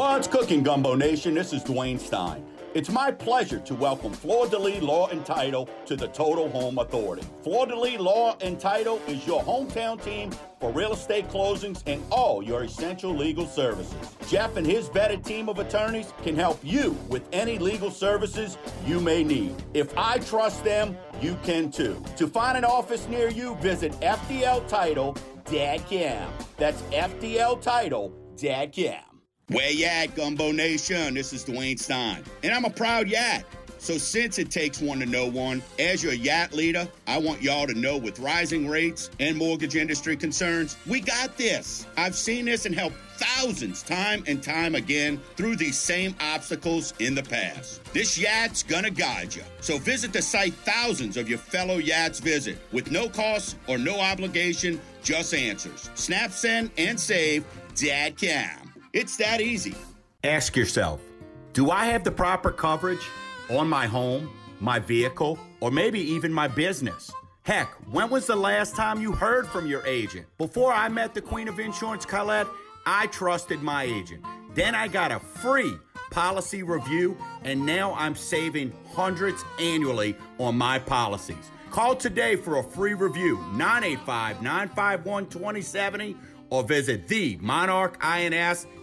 [0.00, 1.34] What's cooking, Gumbo Nation?
[1.34, 2.42] This is Dwayne Stein.
[2.72, 6.78] It's my pleasure to welcome Fleur de Lis Law and Title to the Total Home
[6.78, 7.22] Authority.
[7.44, 12.02] Fleur de Lis Law and Title is your hometown team for real estate closings and
[12.10, 14.16] all your essential legal services.
[14.26, 19.00] Jeff and his vetted team of attorneys can help you with any legal services you
[19.00, 19.54] may need.
[19.74, 22.02] If I trust them, you can too.
[22.16, 26.32] To find an office near you, visit FDLTitle.com.
[26.56, 29.09] That's FDLTitle.com.
[29.50, 31.14] Where you at, Gumbo Nation?
[31.14, 33.44] This is Dwayne Stein, and I'm a proud Yat.
[33.78, 37.66] So since it takes one to know one, as your Yat leader, I want y'all
[37.66, 41.84] to know with rising rates and mortgage industry concerns, we got this.
[41.96, 47.16] I've seen this and helped thousands time and time again through these same obstacles in
[47.16, 47.82] the past.
[47.92, 49.42] This Yat's gonna guide you.
[49.62, 53.98] So visit the site thousands of your fellow Yats visit with no cost or no
[53.98, 55.90] obligation, just answers.
[55.96, 58.59] Snap, send, and save Dadcam.
[58.92, 59.74] It's that easy.
[60.24, 61.00] Ask yourself
[61.52, 63.06] Do I have the proper coverage
[63.48, 67.10] on my home, my vehicle, or maybe even my business?
[67.42, 70.26] Heck, when was the last time you heard from your agent?
[70.38, 72.46] Before I met the Queen of Insurance, Colette,
[72.84, 74.24] I trusted my agent.
[74.54, 75.72] Then I got a free
[76.10, 81.50] policy review, and now I'm saving hundreds annually on my policies.
[81.70, 86.16] Call today for a free review, 985 951 2070,
[86.50, 88.79] or visit themonarchins.com.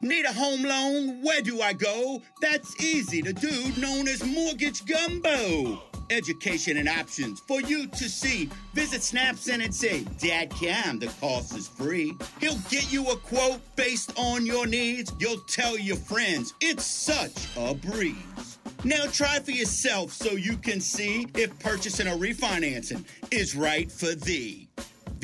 [0.00, 1.22] Need a home loan?
[1.22, 2.22] Where do I go?
[2.40, 3.22] That's easy.
[3.22, 5.82] The dude known as Mortgage Gumbo.
[6.10, 8.50] Education and options for you to see.
[8.74, 12.12] Visit SnapSend and say, Dadcam, the cost is free.
[12.40, 15.12] He'll get you a quote based on your needs.
[15.18, 16.52] You'll tell your friends.
[16.60, 18.58] It's such a breeze.
[18.84, 24.14] Now try for yourself so you can see if purchasing or refinancing is right for
[24.14, 24.68] thee.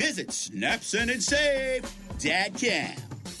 [0.01, 1.83] Visit snaps and save
[2.17, 3.40] snapsendandsave.com.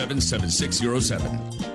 [0.09, 1.71] 7607.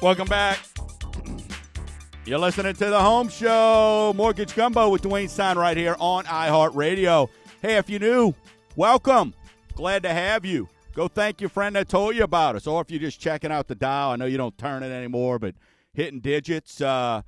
[0.00, 0.58] Welcome back.
[2.24, 7.28] You're listening to the Home Show, Mortgage Gumbo with Dwayne Stein right here on iHeartRadio.
[7.60, 8.32] Hey, if you're new,
[8.74, 9.34] welcome.
[9.74, 10.68] Glad to have you.
[10.94, 12.66] Go thank your friend that told you about us.
[12.66, 15.38] Or if you're just checking out the dial, I know you don't turn it anymore,
[15.38, 15.54] but
[15.92, 16.80] hitting digits.
[16.80, 17.22] Uh,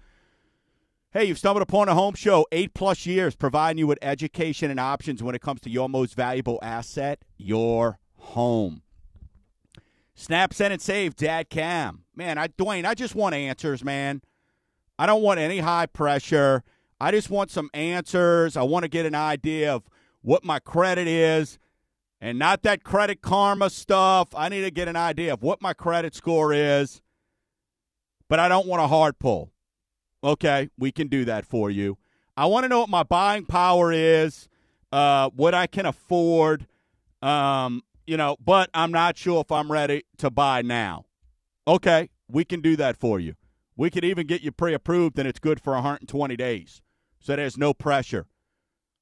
[1.15, 4.81] hey, you've stumbled upon a home show, eight plus years, providing you with education and
[4.81, 8.83] options when it comes to your most valuable asset, your home.
[10.17, 12.03] Snap, send, and save, Dad Cam.
[12.17, 14.23] Man, I Dwayne, I just want answers, man.
[14.99, 16.65] I don't want any high pressure.
[17.01, 18.57] I just want some answers.
[18.57, 19.85] I want to get an idea of
[20.21, 21.59] what my credit is
[22.21, 24.29] and not that credit karma stuff.
[24.35, 27.03] I need to get an idea of what my credit score is,
[28.29, 29.54] but I don't want a hard pull.
[30.25, 31.99] Okay, we can do that for you.
[32.35, 34.49] I want to know what my buying power is,
[34.91, 36.67] uh, what I can afford,
[37.21, 41.05] um, you know, but I'm not sure if I'm ready to buy now.
[41.69, 43.35] Okay, we can do that for you.
[43.77, 46.81] We could even get you pre approved, and it's good for 120 days.
[47.21, 48.27] So there's no pressure.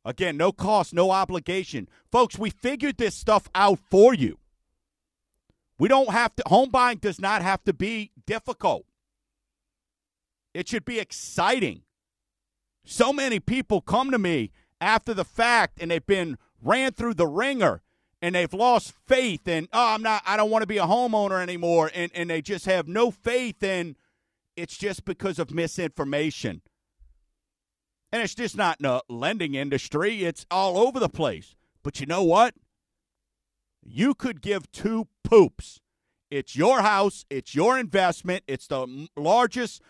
[0.04, 1.88] Again, no cost, no obligation.
[2.10, 4.38] Folks, we figured this stuff out for you.
[5.78, 8.86] We don't have to, home buying does not have to be difficult.
[10.54, 11.82] It should be exciting.
[12.84, 17.26] So many people come to me after the fact and they've been ran through the
[17.26, 17.82] ringer
[18.20, 21.40] and they've lost faith and oh I'm not I don't want to be a homeowner
[21.40, 23.96] anymore and, and they just have no faith and
[24.56, 26.62] it's just because of misinformation.
[28.10, 31.54] And it's just not in the lending industry, it's all over the place.
[31.82, 32.54] But you know what?
[33.82, 35.80] You could give two poops.
[36.30, 39.82] It's your house, it's your investment, it's the largest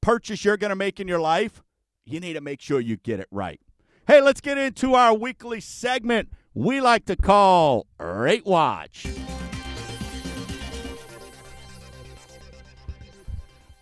[0.00, 1.62] purchase you're going to make in your life.
[2.04, 3.60] You need to make sure you get it right.
[4.06, 9.06] Hey, let's get into our weekly segment we like to call Rate Watch.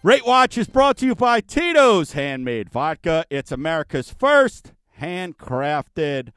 [0.02, 3.24] Rate Watch is brought to you by Tito's Handmade Vodka.
[3.30, 6.32] It's America's first handcrafted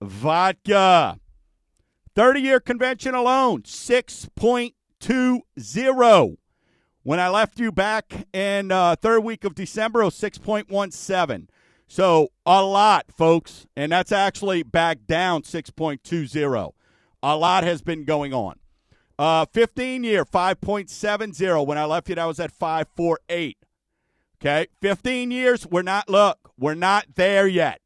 [0.00, 1.18] vodka.
[2.14, 4.74] 30 year conventional loan, 6.20.
[7.04, 11.48] When I left you back in uh, third week of December, was 6.17.
[11.88, 13.66] So a lot, folks.
[13.76, 16.72] And that's actually back down 6.20.
[17.24, 18.58] A lot has been going on.
[19.18, 21.66] Uh, 15 year, 5.70.
[21.66, 23.58] When I left you, I was at 548.
[24.40, 24.66] Okay.
[24.80, 27.80] 15 years, we're not, look, we're not there yet.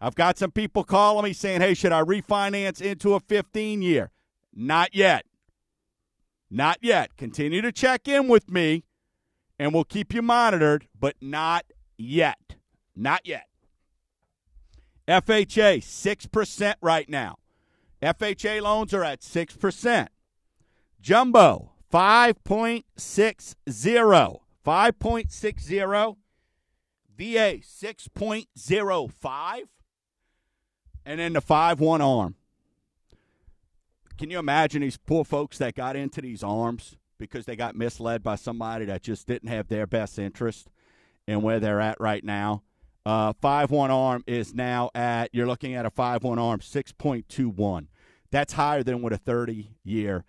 [0.00, 4.10] I've got some people calling me saying, hey, should I refinance into a 15 year?
[4.54, 5.24] Not yet.
[6.50, 7.16] Not yet.
[7.16, 8.84] Continue to check in with me
[9.58, 11.66] and we'll keep you monitored, but not
[11.98, 12.56] yet.
[12.96, 13.46] Not yet.
[15.06, 17.36] FHA, 6% right now.
[18.02, 20.08] FHA loans are at 6%.
[21.00, 24.40] Jumbo, 5.60.
[24.66, 26.16] 5.60.
[27.16, 29.60] VA, 6.05.
[31.04, 32.34] And then the 5 1 arm.
[34.20, 38.22] Can you imagine these poor folks that got into these arms because they got misled
[38.22, 40.68] by somebody that just didn't have their best interest
[41.26, 42.62] in where they're at right now?
[43.06, 47.86] Uh, 5 1 arm is now at, you're looking at a 5 1 arm, 6.21.
[48.30, 50.26] That's higher than what a 30 year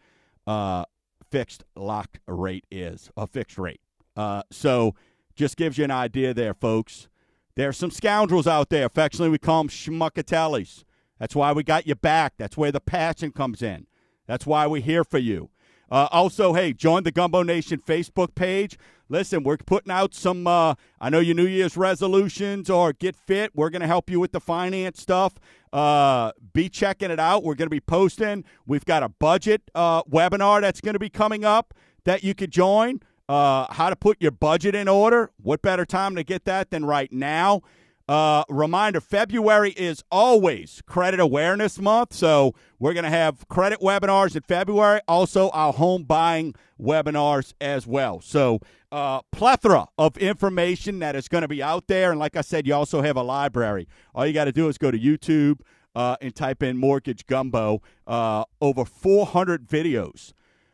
[0.47, 0.85] uh,
[1.29, 3.81] fixed locked rate is, a fixed rate.
[4.15, 4.95] Uh, so
[5.35, 7.09] just gives you an idea there, folks.
[7.55, 8.85] There's some scoundrels out there.
[8.85, 10.85] Affectionately, we call them schmuckatellis.
[11.21, 12.33] That's why we got you back.
[12.39, 13.85] That's where the passion comes in.
[14.25, 15.51] That's why we're here for you.
[15.91, 18.75] Uh, also, hey, join the Gumbo Nation Facebook page.
[19.07, 23.51] Listen, we're putting out some, uh, I know your New Year's resolutions or get fit.
[23.53, 25.35] We're going to help you with the finance stuff.
[25.71, 27.43] Uh, be checking it out.
[27.43, 28.43] We're going to be posting.
[28.65, 32.49] We've got a budget uh, webinar that's going to be coming up that you could
[32.49, 32.99] join.
[33.29, 35.29] Uh, how to put your budget in order.
[35.37, 37.61] What better time to get that than right now?
[38.07, 42.13] Uh, reminder February is always Credit Awareness Month.
[42.13, 47.85] So we're going to have credit webinars in February, also our home buying webinars as
[47.87, 48.21] well.
[48.21, 48.59] So,
[48.91, 52.11] uh, plethora of information that is going to be out there.
[52.11, 53.87] And like I said, you also have a library.
[54.13, 55.61] All you got to do is go to YouTube
[55.95, 57.81] uh, and type in Mortgage Gumbo.
[58.05, 60.33] Uh, over 400 videos.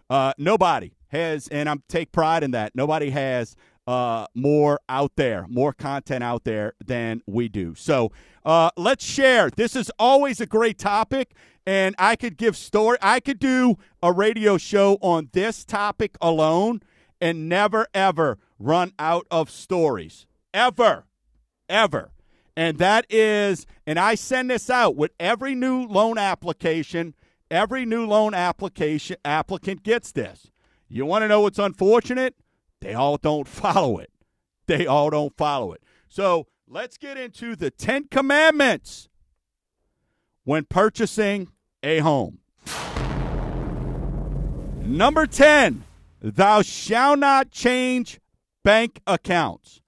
[0.10, 2.76] Uh, nobody has, and I'm take pride in that.
[2.76, 3.56] Nobody has
[3.88, 7.74] uh, more out there, more content out there than we do.
[7.74, 8.12] So
[8.46, 9.50] uh, let's share.
[9.50, 11.34] This is always a great topic,
[11.66, 12.98] and I could give story.
[13.02, 16.82] I could do a radio show on this topic alone,
[17.20, 20.28] and never ever run out of stories.
[20.54, 21.06] Ever,
[21.70, 22.12] ever.
[22.56, 27.14] And that is, and I send this out with every new loan application.
[27.50, 30.52] Every new loan application applicant gets this.
[30.90, 32.36] You want to know what's unfortunate?
[32.82, 34.12] They all don't follow it.
[34.68, 35.82] They all don't follow it.
[36.08, 39.10] So let's get into the Ten Commandments
[40.44, 41.50] when purchasing
[41.84, 42.40] a home.
[44.84, 45.84] Number 10,
[46.22, 48.20] thou shalt not change
[48.64, 49.82] bank accounts.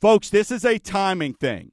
[0.00, 1.70] Folks, this is a timing thing,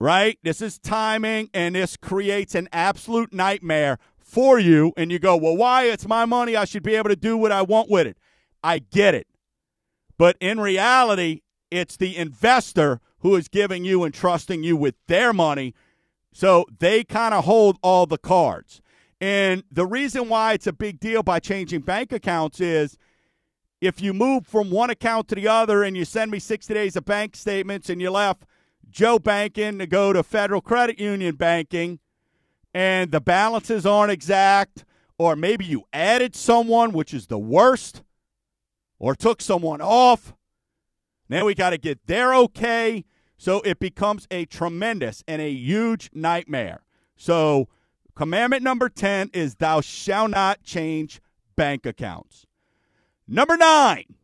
[0.00, 0.38] right?
[0.42, 4.92] This is timing, and this creates an absolute nightmare for you.
[4.96, 5.84] And you go, well, why?
[5.84, 6.56] It's my money.
[6.56, 8.16] I should be able to do what I want with it.
[8.62, 9.26] I get it.
[10.18, 11.40] But in reality,
[11.70, 15.74] it's the investor who is giving you and trusting you with their money.
[16.32, 18.80] So they kind of hold all the cards.
[19.20, 22.98] And the reason why it's a big deal by changing bank accounts is
[23.80, 26.96] if you move from one account to the other and you send me 60 days
[26.96, 28.44] of bank statements and you left
[28.90, 32.00] Joe banking to go to Federal Credit Union banking
[32.74, 34.84] and the balances aren't exact,
[35.18, 38.02] or maybe you added someone, which is the worst,
[39.02, 40.32] or took someone off.
[41.28, 43.04] Now we got to get there okay.
[43.36, 46.84] So it becomes a tremendous and a huge nightmare.
[47.16, 47.68] So,
[48.14, 51.20] commandment number 10 is thou shalt not change
[51.56, 52.46] bank accounts.
[53.26, 54.14] Number nine,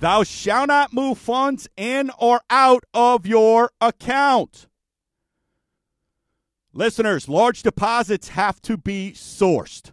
[0.00, 4.66] thou shalt not move funds in or out of your account.
[6.74, 9.92] Listeners, large deposits have to be sourced.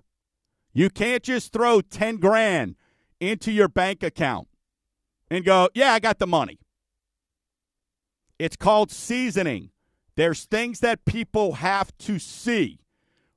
[0.75, 2.75] You can't just throw 10 grand
[3.21, 4.49] into your bank account
[5.31, 6.59] and go, yeah, I got the money.
[8.37, 9.69] It's called seasoning.
[10.17, 12.79] There's things that people have to see,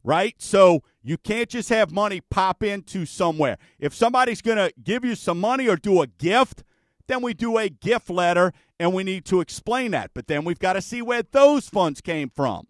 [0.03, 0.35] right?
[0.39, 3.57] So you can't just have money pop into somewhere.
[3.79, 6.65] If somebody's going to give you some money or do a gift,
[7.07, 10.11] then we do a gift letter and we need to explain that.
[10.13, 12.67] But then we've got to see where those funds came from.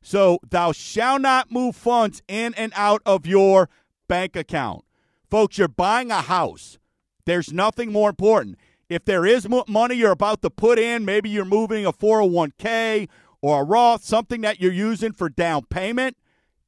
[0.00, 3.68] So thou shalt not move funds in and out of your
[4.08, 4.84] bank account.
[5.30, 6.78] Folks, you're buying a house.
[7.26, 8.56] There's nothing more important.
[8.88, 13.08] If there is money you're about to put in, maybe you're moving a 401k
[13.42, 16.16] or a Roth, something that you're using for down payment,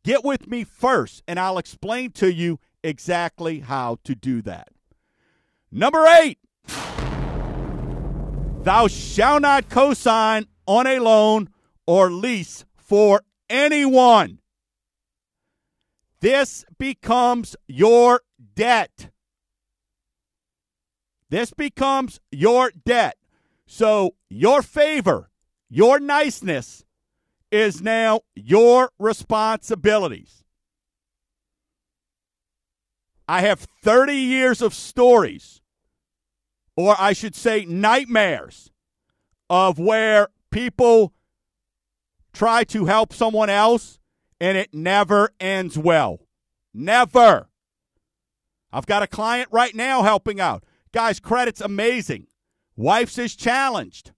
[0.04, 4.68] get with me first and I'll explain to you exactly how to do that.
[5.72, 6.38] Number eight,
[8.64, 11.48] thou shalt not cosign on a loan
[11.86, 14.39] or lease for anyone.
[16.20, 18.20] This becomes your
[18.54, 19.10] debt.
[21.30, 23.16] This becomes your debt.
[23.66, 25.30] So your favor,
[25.68, 26.84] your niceness
[27.50, 30.44] is now your responsibilities.
[33.28, 35.62] I have 30 years of stories,
[36.76, 38.72] or I should say nightmares,
[39.48, 41.12] of where people
[42.32, 43.99] try to help someone else
[44.40, 46.20] and it never ends well.
[46.72, 47.48] Never.
[48.72, 50.64] I've got a client right now helping out.
[50.92, 52.26] Guys, credit's amazing.
[52.76, 54.12] Wife's is challenged.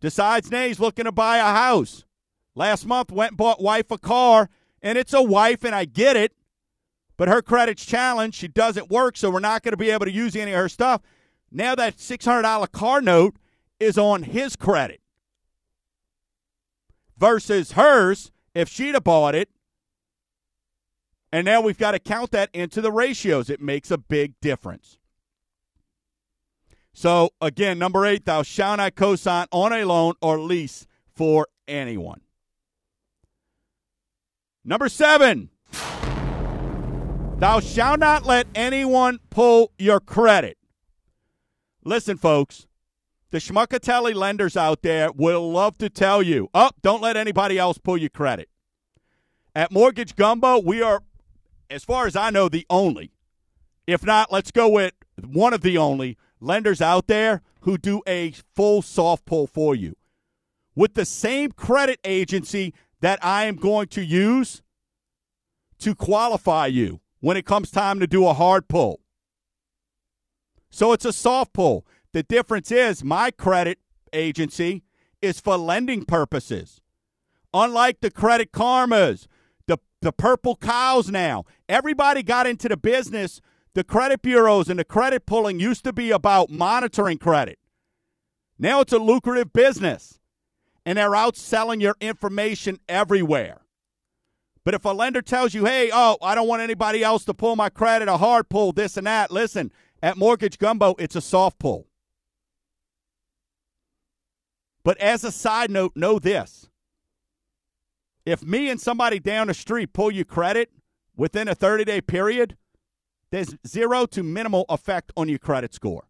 [0.00, 2.04] Decides nay, he's looking to buy a house.
[2.54, 4.50] Last month went and bought wife a car,
[4.82, 6.32] and it's a wife, and I get it,
[7.16, 8.38] but her credit's challenged.
[8.38, 10.68] She doesn't work, so we're not going to be able to use any of her
[10.68, 11.02] stuff.
[11.52, 13.36] Now that $600 car note
[13.78, 15.00] is on his credit
[17.20, 19.50] versus hers if she'd have bought it.
[21.30, 23.48] And now we've got to count that into the ratios.
[23.48, 24.98] It makes a big difference.
[26.92, 32.22] So, again, number eight, thou shalt not cosign on a loan or lease for anyone.
[34.64, 35.50] Number seven,
[37.38, 40.58] thou shalt not let anyone pull your credit.
[41.84, 42.66] Listen, folks,
[43.30, 47.78] the Schmuckatelli lenders out there will love to tell you, oh, don't let anybody else
[47.78, 48.48] pull your credit.
[49.54, 51.02] At Mortgage Gumbo, we are,
[51.68, 53.12] as far as I know, the only.
[53.86, 54.92] If not, let's go with
[55.24, 59.96] one of the only lenders out there who do a full soft pull for you
[60.74, 64.62] with the same credit agency that I am going to use
[65.80, 69.00] to qualify you when it comes time to do a hard pull.
[70.70, 71.84] So it's a soft pull.
[72.12, 73.78] The difference is my credit
[74.12, 74.82] agency
[75.22, 76.80] is for lending purposes.
[77.54, 79.26] Unlike the credit karmas,
[79.66, 83.40] the, the purple cows now, everybody got into the business.
[83.74, 87.58] The credit bureaus and the credit pulling used to be about monitoring credit.
[88.58, 90.18] Now it's a lucrative business,
[90.84, 93.60] and they're out selling your information everywhere.
[94.64, 97.56] But if a lender tells you, hey, oh, I don't want anybody else to pull
[97.56, 101.58] my credit, a hard pull, this and that, listen, at Mortgage Gumbo, it's a soft
[101.58, 101.86] pull.
[104.90, 106.68] But as a side note, know this.
[108.26, 110.72] If me and somebody down the street pull you credit
[111.16, 112.56] within a 30 day period,
[113.30, 116.08] there's zero to minimal effect on your credit score.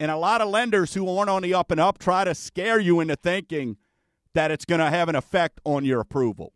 [0.00, 2.80] And a lot of lenders who aren't on the up and up try to scare
[2.80, 3.76] you into thinking
[4.32, 6.54] that it's going to have an effect on your approval.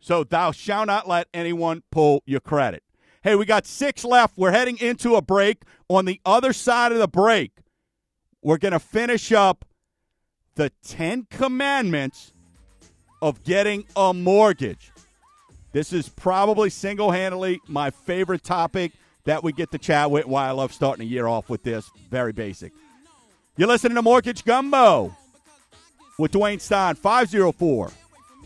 [0.00, 2.82] So thou shalt not let anyone pull your credit.
[3.22, 4.36] Hey, we got six left.
[4.36, 5.62] We're heading into a break.
[5.88, 7.52] On the other side of the break,
[8.42, 9.64] we're going to finish up
[10.54, 12.32] the Ten Commandments
[13.20, 14.92] of getting a mortgage.
[15.72, 18.92] This is probably single handedly my favorite topic
[19.24, 20.26] that we get to chat with.
[20.26, 21.90] Why I love starting a year off with this.
[22.10, 22.72] Very basic.
[23.56, 25.16] You're listening to Mortgage Gumbo
[26.18, 27.88] with Dwayne Stein, 504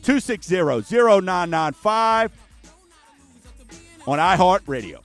[0.03, 2.33] 260 0995
[4.07, 5.01] on iHeartRadio.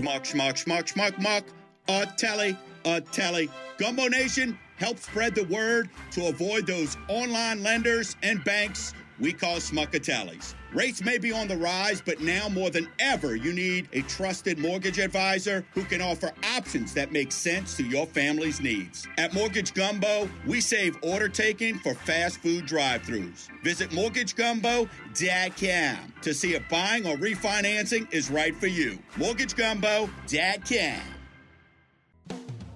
[0.00, 1.44] Schmuck, schmuck, schmuck, schmuck, muck.
[1.88, 3.50] A telly, a telly.
[3.76, 9.56] Gumbo Nation, help spread the word to avoid those online lenders and banks we call
[9.56, 10.54] smuckatellis.
[10.72, 14.58] Rates may be on the rise, but now more than ever, you need a trusted
[14.58, 19.06] mortgage advisor who can offer options that make sense to your family's needs.
[19.18, 23.48] At Mortgage Gumbo, we save order taking for fast food drive throughs.
[23.62, 28.98] Visit mortgagegumbo.com to see if buying or refinancing is right for you.
[29.16, 31.00] Mortgagegumbo.com.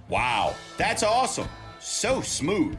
[0.09, 1.49] Wow, that's awesome.
[1.81, 2.79] So smooth.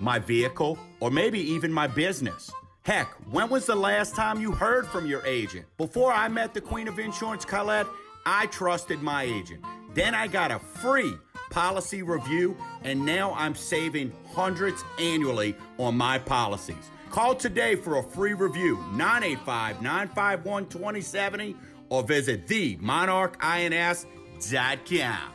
[0.00, 2.50] my vehicle, or maybe even my business?
[2.82, 5.66] Heck, when was the last time you heard from your agent?
[5.76, 7.86] Before I met the Queen of Insurance, Colette,
[8.24, 9.64] I trusted my agent.
[9.94, 11.14] Then I got a free
[11.50, 16.90] policy review, and now I'm saving hundreds annually on my policies.
[17.10, 21.56] Call today for a free review, 985 951 2070,
[21.88, 25.32] or visit themonarchins.com.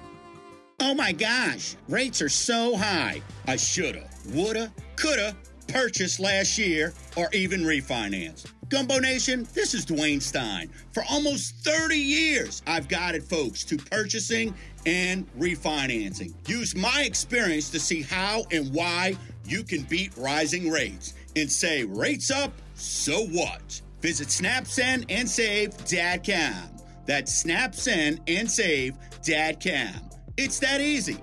[0.79, 3.21] Oh my gosh, rates are so high.
[3.47, 5.35] I shoulda, woulda, coulda
[5.67, 8.51] purchased last year or even refinanced.
[8.69, 10.69] Gumbo Nation, this is Dwayne Stein.
[10.93, 14.53] For almost 30 years, I've guided folks to purchasing
[14.85, 16.33] and refinancing.
[16.47, 21.83] Use my experience to see how and why you can beat rising rates and say,
[21.83, 23.81] rates up, so what?
[24.01, 26.69] Visit snapsendandsave.com.
[27.05, 30.09] That's snapsendandsave.com.
[30.37, 31.13] It's that easy.
[31.13, 31.19] No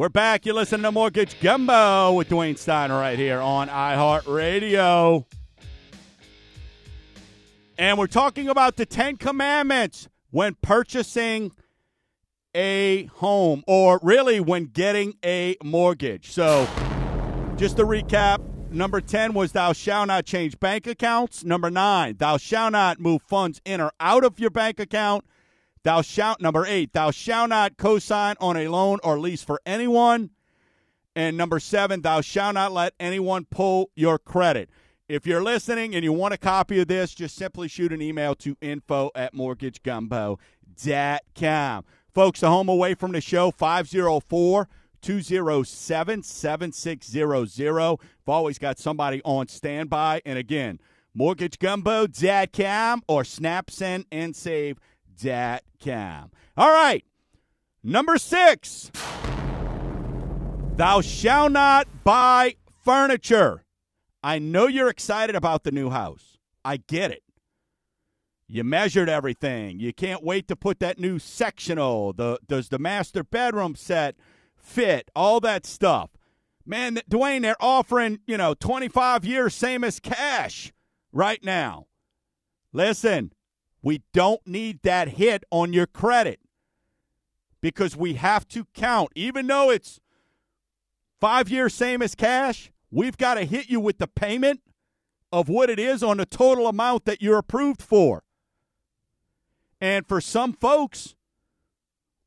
[0.00, 0.46] We're back.
[0.46, 5.26] You're listening to Mortgage Gumbo with Dwayne Steiner right here on iHeartRadio.
[7.76, 11.52] And we're talking about the Ten Commandments when purchasing
[12.54, 16.32] a home or really when getting a mortgage.
[16.32, 16.66] So,
[17.56, 18.38] just to recap
[18.70, 21.44] number 10 was thou shalt not change bank accounts.
[21.44, 25.26] Number 9, thou shalt not move funds in or out of your bank account.
[25.82, 29.60] Thou shalt, number 8, thou shalt not co sign on a loan or lease for
[29.64, 30.30] anyone.
[31.16, 34.68] And number 7, thou shalt not let anyone pull your credit.
[35.08, 38.34] If you're listening and you want a copy of this, just simply shoot an email
[38.36, 41.84] to info at mortgagegumbo.com.
[42.14, 44.68] Folks, the home away from the show, 504
[45.02, 47.76] 207 7600.
[47.76, 50.22] I've always got somebody on standby.
[50.24, 50.78] And again,
[51.16, 54.76] mortgagegumbo.com or snapsendandsave.com.
[55.22, 56.30] com.
[56.56, 57.04] All right.
[57.82, 58.90] Number six.
[60.76, 63.64] Thou shalt not buy furniture.
[64.22, 66.38] I know you're excited about the new house.
[66.64, 67.22] I get it.
[68.48, 69.78] You measured everything.
[69.78, 72.12] You can't wait to put that new sectional.
[72.12, 74.16] The does the master bedroom set
[74.56, 75.10] fit?
[75.14, 76.10] All that stuff.
[76.66, 80.72] Man, Dwayne, they're offering, you know, 25 years same as cash
[81.12, 81.86] right now.
[82.72, 83.32] Listen,
[83.82, 86.40] we don't need that hit on your credit
[87.60, 89.10] because we have to count.
[89.14, 90.00] Even though it's
[91.20, 94.60] five years same as cash, we've got to hit you with the payment
[95.32, 98.24] of what it is on the total amount that you're approved for.
[99.80, 101.14] And for some folks,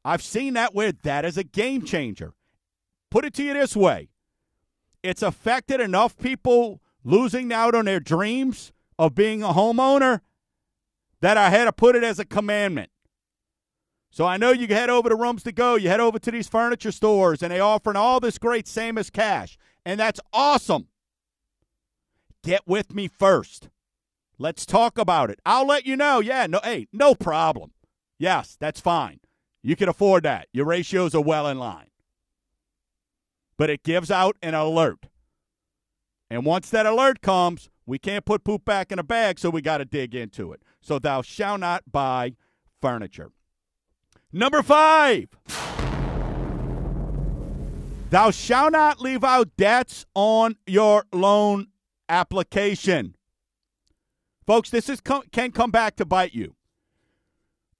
[0.03, 2.33] I've seen that where that is a game changer.
[3.11, 4.09] Put it to you this way
[5.03, 10.21] it's affected enough people losing out on their dreams of being a homeowner
[11.23, 12.89] that I had to put it as a commandment.
[14.11, 16.49] So I know you head over to Rooms to Go, you head over to these
[16.49, 19.57] furniture stores, and they offering all this great same as cash.
[19.85, 20.89] And that's awesome.
[22.43, 23.69] Get with me first.
[24.37, 25.39] Let's talk about it.
[25.45, 26.19] I'll let you know.
[26.19, 27.71] Yeah, no, hey, no problem.
[28.19, 29.21] Yes, that's fine.
[29.61, 30.49] You can afford that.
[30.51, 31.87] Your ratios are well in line.
[33.57, 35.05] But it gives out an alert.
[36.29, 39.61] And once that alert comes, we can't put poop back in a bag, so we
[39.61, 40.61] got to dig into it.
[40.81, 42.35] So thou shalt not buy
[42.81, 43.31] furniture.
[44.31, 45.27] Number five.
[48.09, 51.67] Thou shalt not leave out debts on your loan
[52.07, 53.15] application.
[54.45, 56.55] Folks, this is can come back to bite you.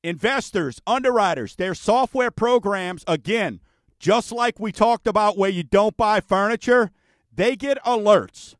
[0.04, 3.60] Investors, underwriters, their software programs, again,
[4.00, 6.92] just like we talked about where you don't buy furniture,
[7.36, 8.56] they get alerts.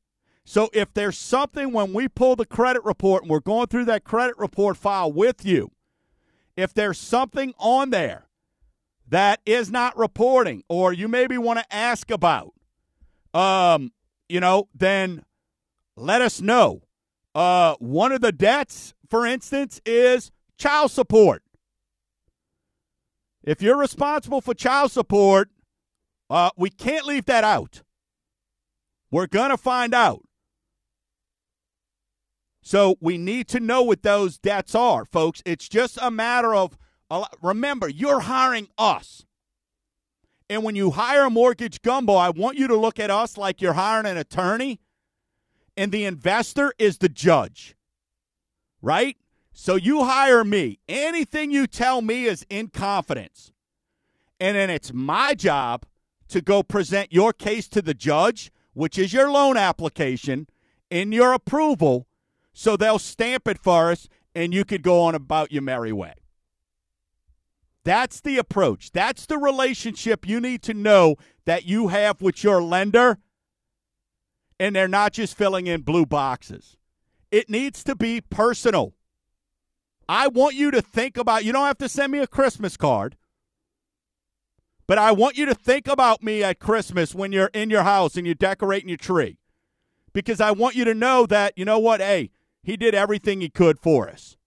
[0.46, 4.04] So if there's something when we pull the credit report and we're going through that
[4.04, 5.72] credit report file with you,
[6.58, 8.28] if there's something on there
[9.08, 12.54] that is not reporting or you maybe want to ask about,
[13.34, 13.92] um,
[14.28, 15.24] you know, then
[15.96, 16.84] let us know.
[17.34, 21.42] Uh, one of the debts, for instance, is child support.
[23.44, 25.50] If you're responsible for child support,
[26.30, 27.82] uh, we can't leave that out.
[29.14, 30.24] We're going to find out.
[32.64, 35.44] So we need to know what those debts are, folks.
[35.46, 36.80] It's just a matter of
[37.40, 39.24] remember, you're hiring us.
[40.50, 43.62] And when you hire a mortgage gumbo, I want you to look at us like
[43.62, 44.80] you're hiring an attorney
[45.78, 47.76] and the investor is the judge.
[48.82, 49.16] Right?
[49.52, 50.80] So you hire me.
[50.90, 53.52] Anything you tell me is in confidence.
[54.40, 55.86] And then it's my job
[56.30, 60.48] to go present your case to the judge, which is your loan application,
[60.90, 62.08] in your approval
[62.54, 66.14] so they'll stamp it for us and you could go on about your merry way.
[67.84, 68.92] That's the approach.
[68.92, 71.16] That's the relationship you need to know
[71.46, 73.18] that you have with your lender,
[74.60, 76.78] and they're not just filling in blue boxes.
[77.30, 78.94] It needs to be personal.
[80.08, 83.18] I want you to think about, you don't have to send me a Christmas card,
[84.94, 88.16] but I want you to think about me at Christmas when you're in your house
[88.16, 89.40] and you're decorating your tree.
[90.14, 92.30] Because I want you to know that, you know what, hey,
[92.62, 94.38] he did everything he could for us.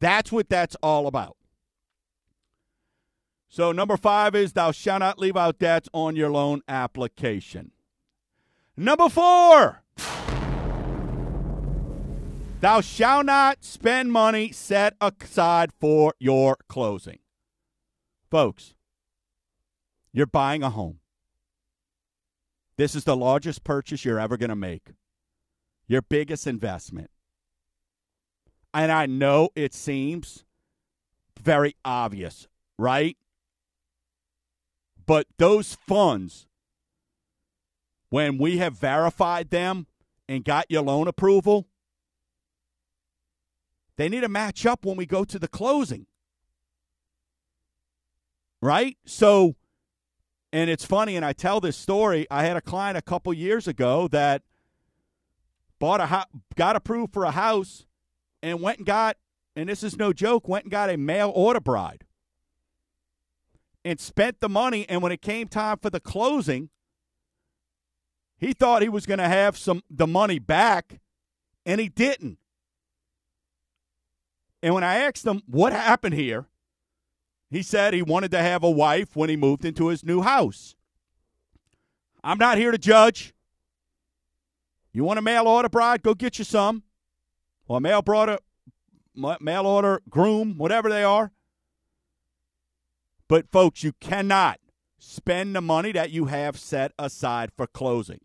[0.00, 1.38] That's what that's all about.
[3.48, 7.70] So, number five is thou shalt not leave out debts on your loan application.
[8.76, 9.84] Number four,
[12.60, 17.20] thou shalt not spend money set aside for your closing.
[18.30, 18.73] Folks,
[20.14, 21.00] you're buying a home.
[22.78, 24.92] This is the largest purchase you're ever going to make,
[25.88, 27.10] your biggest investment.
[28.72, 30.44] And I know it seems
[31.38, 32.46] very obvious,
[32.78, 33.16] right?
[35.04, 36.46] But those funds,
[38.08, 39.86] when we have verified them
[40.28, 41.66] and got your loan approval,
[43.96, 46.06] they need to match up when we go to the closing.
[48.62, 48.96] Right?
[49.04, 49.56] So,
[50.54, 52.28] and it's funny, and I tell this story.
[52.30, 54.42] I had a client a couple years ago that
[55.80, 57.86] bought a ho- got approved for a house
[58.40, 59.16] and went and got,
[59.56, 62.04] and this is no joke, went and got a mail order bride
[63.84, 64.88] and spent the money.
[64.88, 66.70] And when it came time for the closing,
[68.38, 71.00] he thought he was going to have some the money back,
[71.66, 72.38] and he didn't.
[74.62, 76.46] And when I asked him what happened here,
[77.54, 80.74] he said he wanted to have a wife when he moved into his new house.
[82.24, 83.32] I'm not here to judge.
[84.92, 86.02] You want a mail order bride?
[86.02, 86.82] Go get you some
[87.68, 88.38] or mail order,
[89.14, 91.30] mail order groom, whatever they are.
[93.28, 94.58] But, folks, you cannot
[94.98, 98.18] spend the money that you have set aside for closing.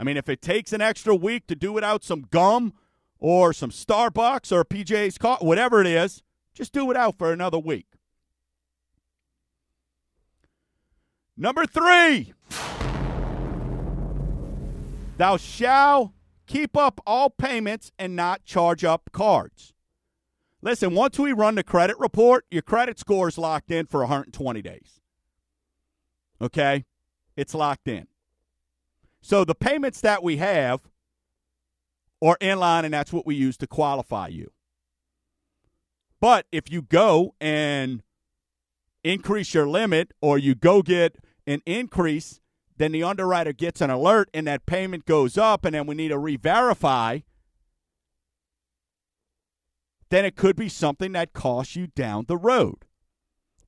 [0.00, 2.72] I mean, if it takes an extra week to do without some gum
[3.20, 6.24] or some Starbucks or PJ's car, whatever it is,
[6.58, 7.86] just do it out for another week.
[11.36, 12.34] Number three,
[15.18, 16.10] thou shalt
[16.48, 19.72] keep up all payments and not charge up cards.
[20.60, 24.60] Listen, once we run the credit report, your credit score is locked in for 120
[24.60, 25.00] days.
[26.40, 26.84] Okay?
[27.36, 28.08] It's locked in.
[29.20, 30.80] So the payments that we have
[32.20, 34.50] are in line, and that's what we use to qualify you.
[36.20, 38.02] But if you go and
[39.04, 41.16] increase your limit or you go get
[41.46, 42.40] an increase,
[42.76, 46.08] then the underwriter gets an alert and that payment goes up, and then we need
[46.08, 47.20] to re verify.
[50.10, 52.84] Then it could be something that costs you down the road.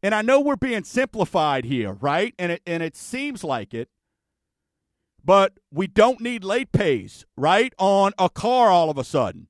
[0.02, 2.34] And I know we're being simplified here, right?
[2.38, 3.88] And it, and it seems like it,
[5.22, 7.74] but we don't need late pays, right?
[7.78, 9.48] On a car all of a sudden.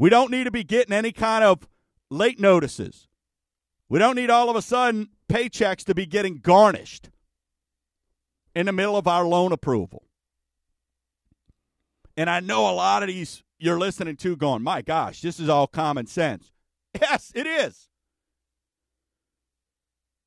[0.00, 1.68] We don't need to be getting any kind of
[2.08, 3.06] late notices.
[3.90, 7.10] We don't need all of a sudden paychecks to be getting garnished
[8.54, 10.04] in the middle of our loan approval.
[12.16, 15.50] And I know a lot of these you're listening to going, my gosh, this is
[15.50, 16.50] all common sense.
[17.00, 17.88] Yes, it is.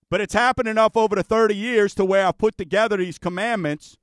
[0.10, 3.98] But it's happened enough over the 30 years to where I've put together these commandments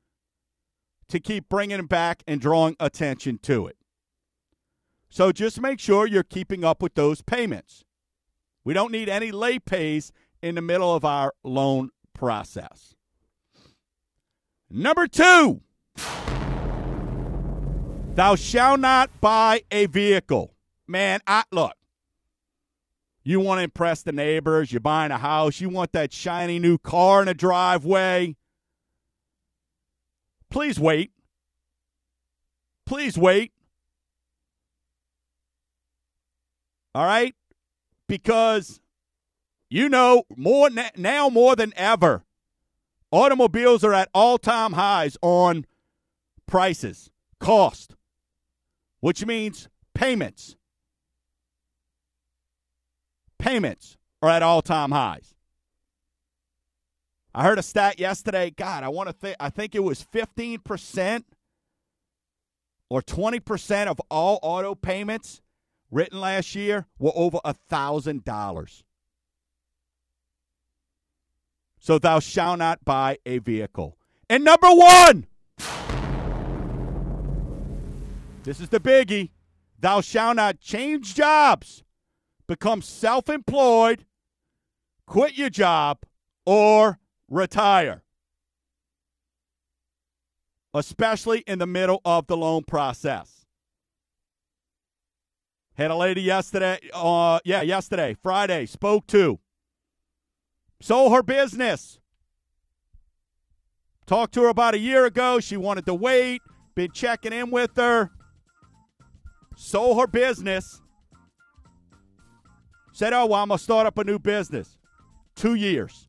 [1.09, 3.77] to keep bringing it back and drawing attention to it.
[5.11, 7.85] So just make sure you're keeping up with those payments.
[8.65, 12.95] We don't need any late pays in the middle of our loan process.
[14.71, 15.63] Number two,
[18.15, 20.55] thou shalt not buy a vehicle.
[20.87, 21.75] Man, I look.
[23.25, 26.79] You want to impress the neighbors, you're buying a house, you want that shiny new
[26.79, 28.37] car in the driveway.
[30.51, 31.11] Please wait.
[32.87, 33.53] Please wait.
[36.95, 37.35] All right?
[38.09, 38.81] Because
[39.69, 42.25] you know, more now more than ever,
[43.13, 45.65] automobiles are at all-time highs on
[46.47, 47.95] prices, cost,
[48.99, 50.57] which means payments.
[53.39, 55.35] Payments are at all-time highs.
[57.33, 58.51] I heard a stat yesterday.
[58.51, 59.37] God, I want to think.
[59.39, 61.27] I think it was fifteen percent
[62.89, 65.41] or twenty percent of all auto payments
[65.91, 68.85] written last year were over a thousand dollars.
[71.79, 73.97] So thou shalt not buy a vehicle.
[74.29, 75.27] And number one,
[78.45, 79.31] this is the biggie.
[79.79, 81.83] Thou shalt not change jobs,
[82.47, 84.05] become self employed,
[85.07, 85.99] quit your job,
[86.45, 88.03] or retire.
[90.75, 93.40] Especially in the middle of the loan process.
[95.81, 99.39] Had a lady yesterday, uh, yeah, yesterday, Friday, spoke to.
[100.79, 101.99] Sold her business.
[104.05, 105.41] Talked to her about a year ago.
[105.41, 106.43] She wanted to wait.
[106.75, 108.11] Been checking in with her.
[109.57, 110.83] Sold her business.
[112.93, 114.77] Said, oh, well, I'm going to start up a new business.
[115.35, 116.09] Two years.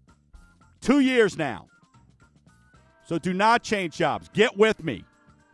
[0.82, 1.68] Two years now.
[3.06, 4.30] So do not change jobs.
[4.34, 5.06] Get with me.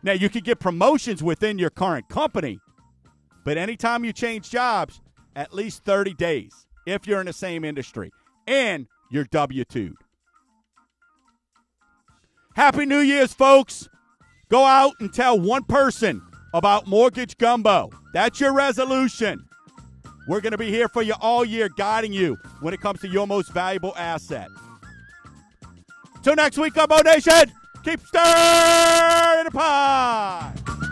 [0.02, 2.58] Now, you can get promotions within your current company,
[3.48, 5.00] but anytime you change jobs,
[5.34, 8.12] at least 30 days if you're in the same industry
[8.46, 9.94] and you're W 2'd.
[12.56, 13.88] Happy New Year's, folks.
[14.50, 16.20] Go out and tell one person
[16.52, 17.88] about Mortgage Gumbo.
[18.12, 19.42] That's your resolution.
[20.28, 23.08] We're going to be here for you all year, guiding you when it comes to
[23.08, 24.50] your most valuable asset.
[26.22, 27.50] Till next week, Gumbo Nation,
[27.82, 30.87] keep stirring the pot.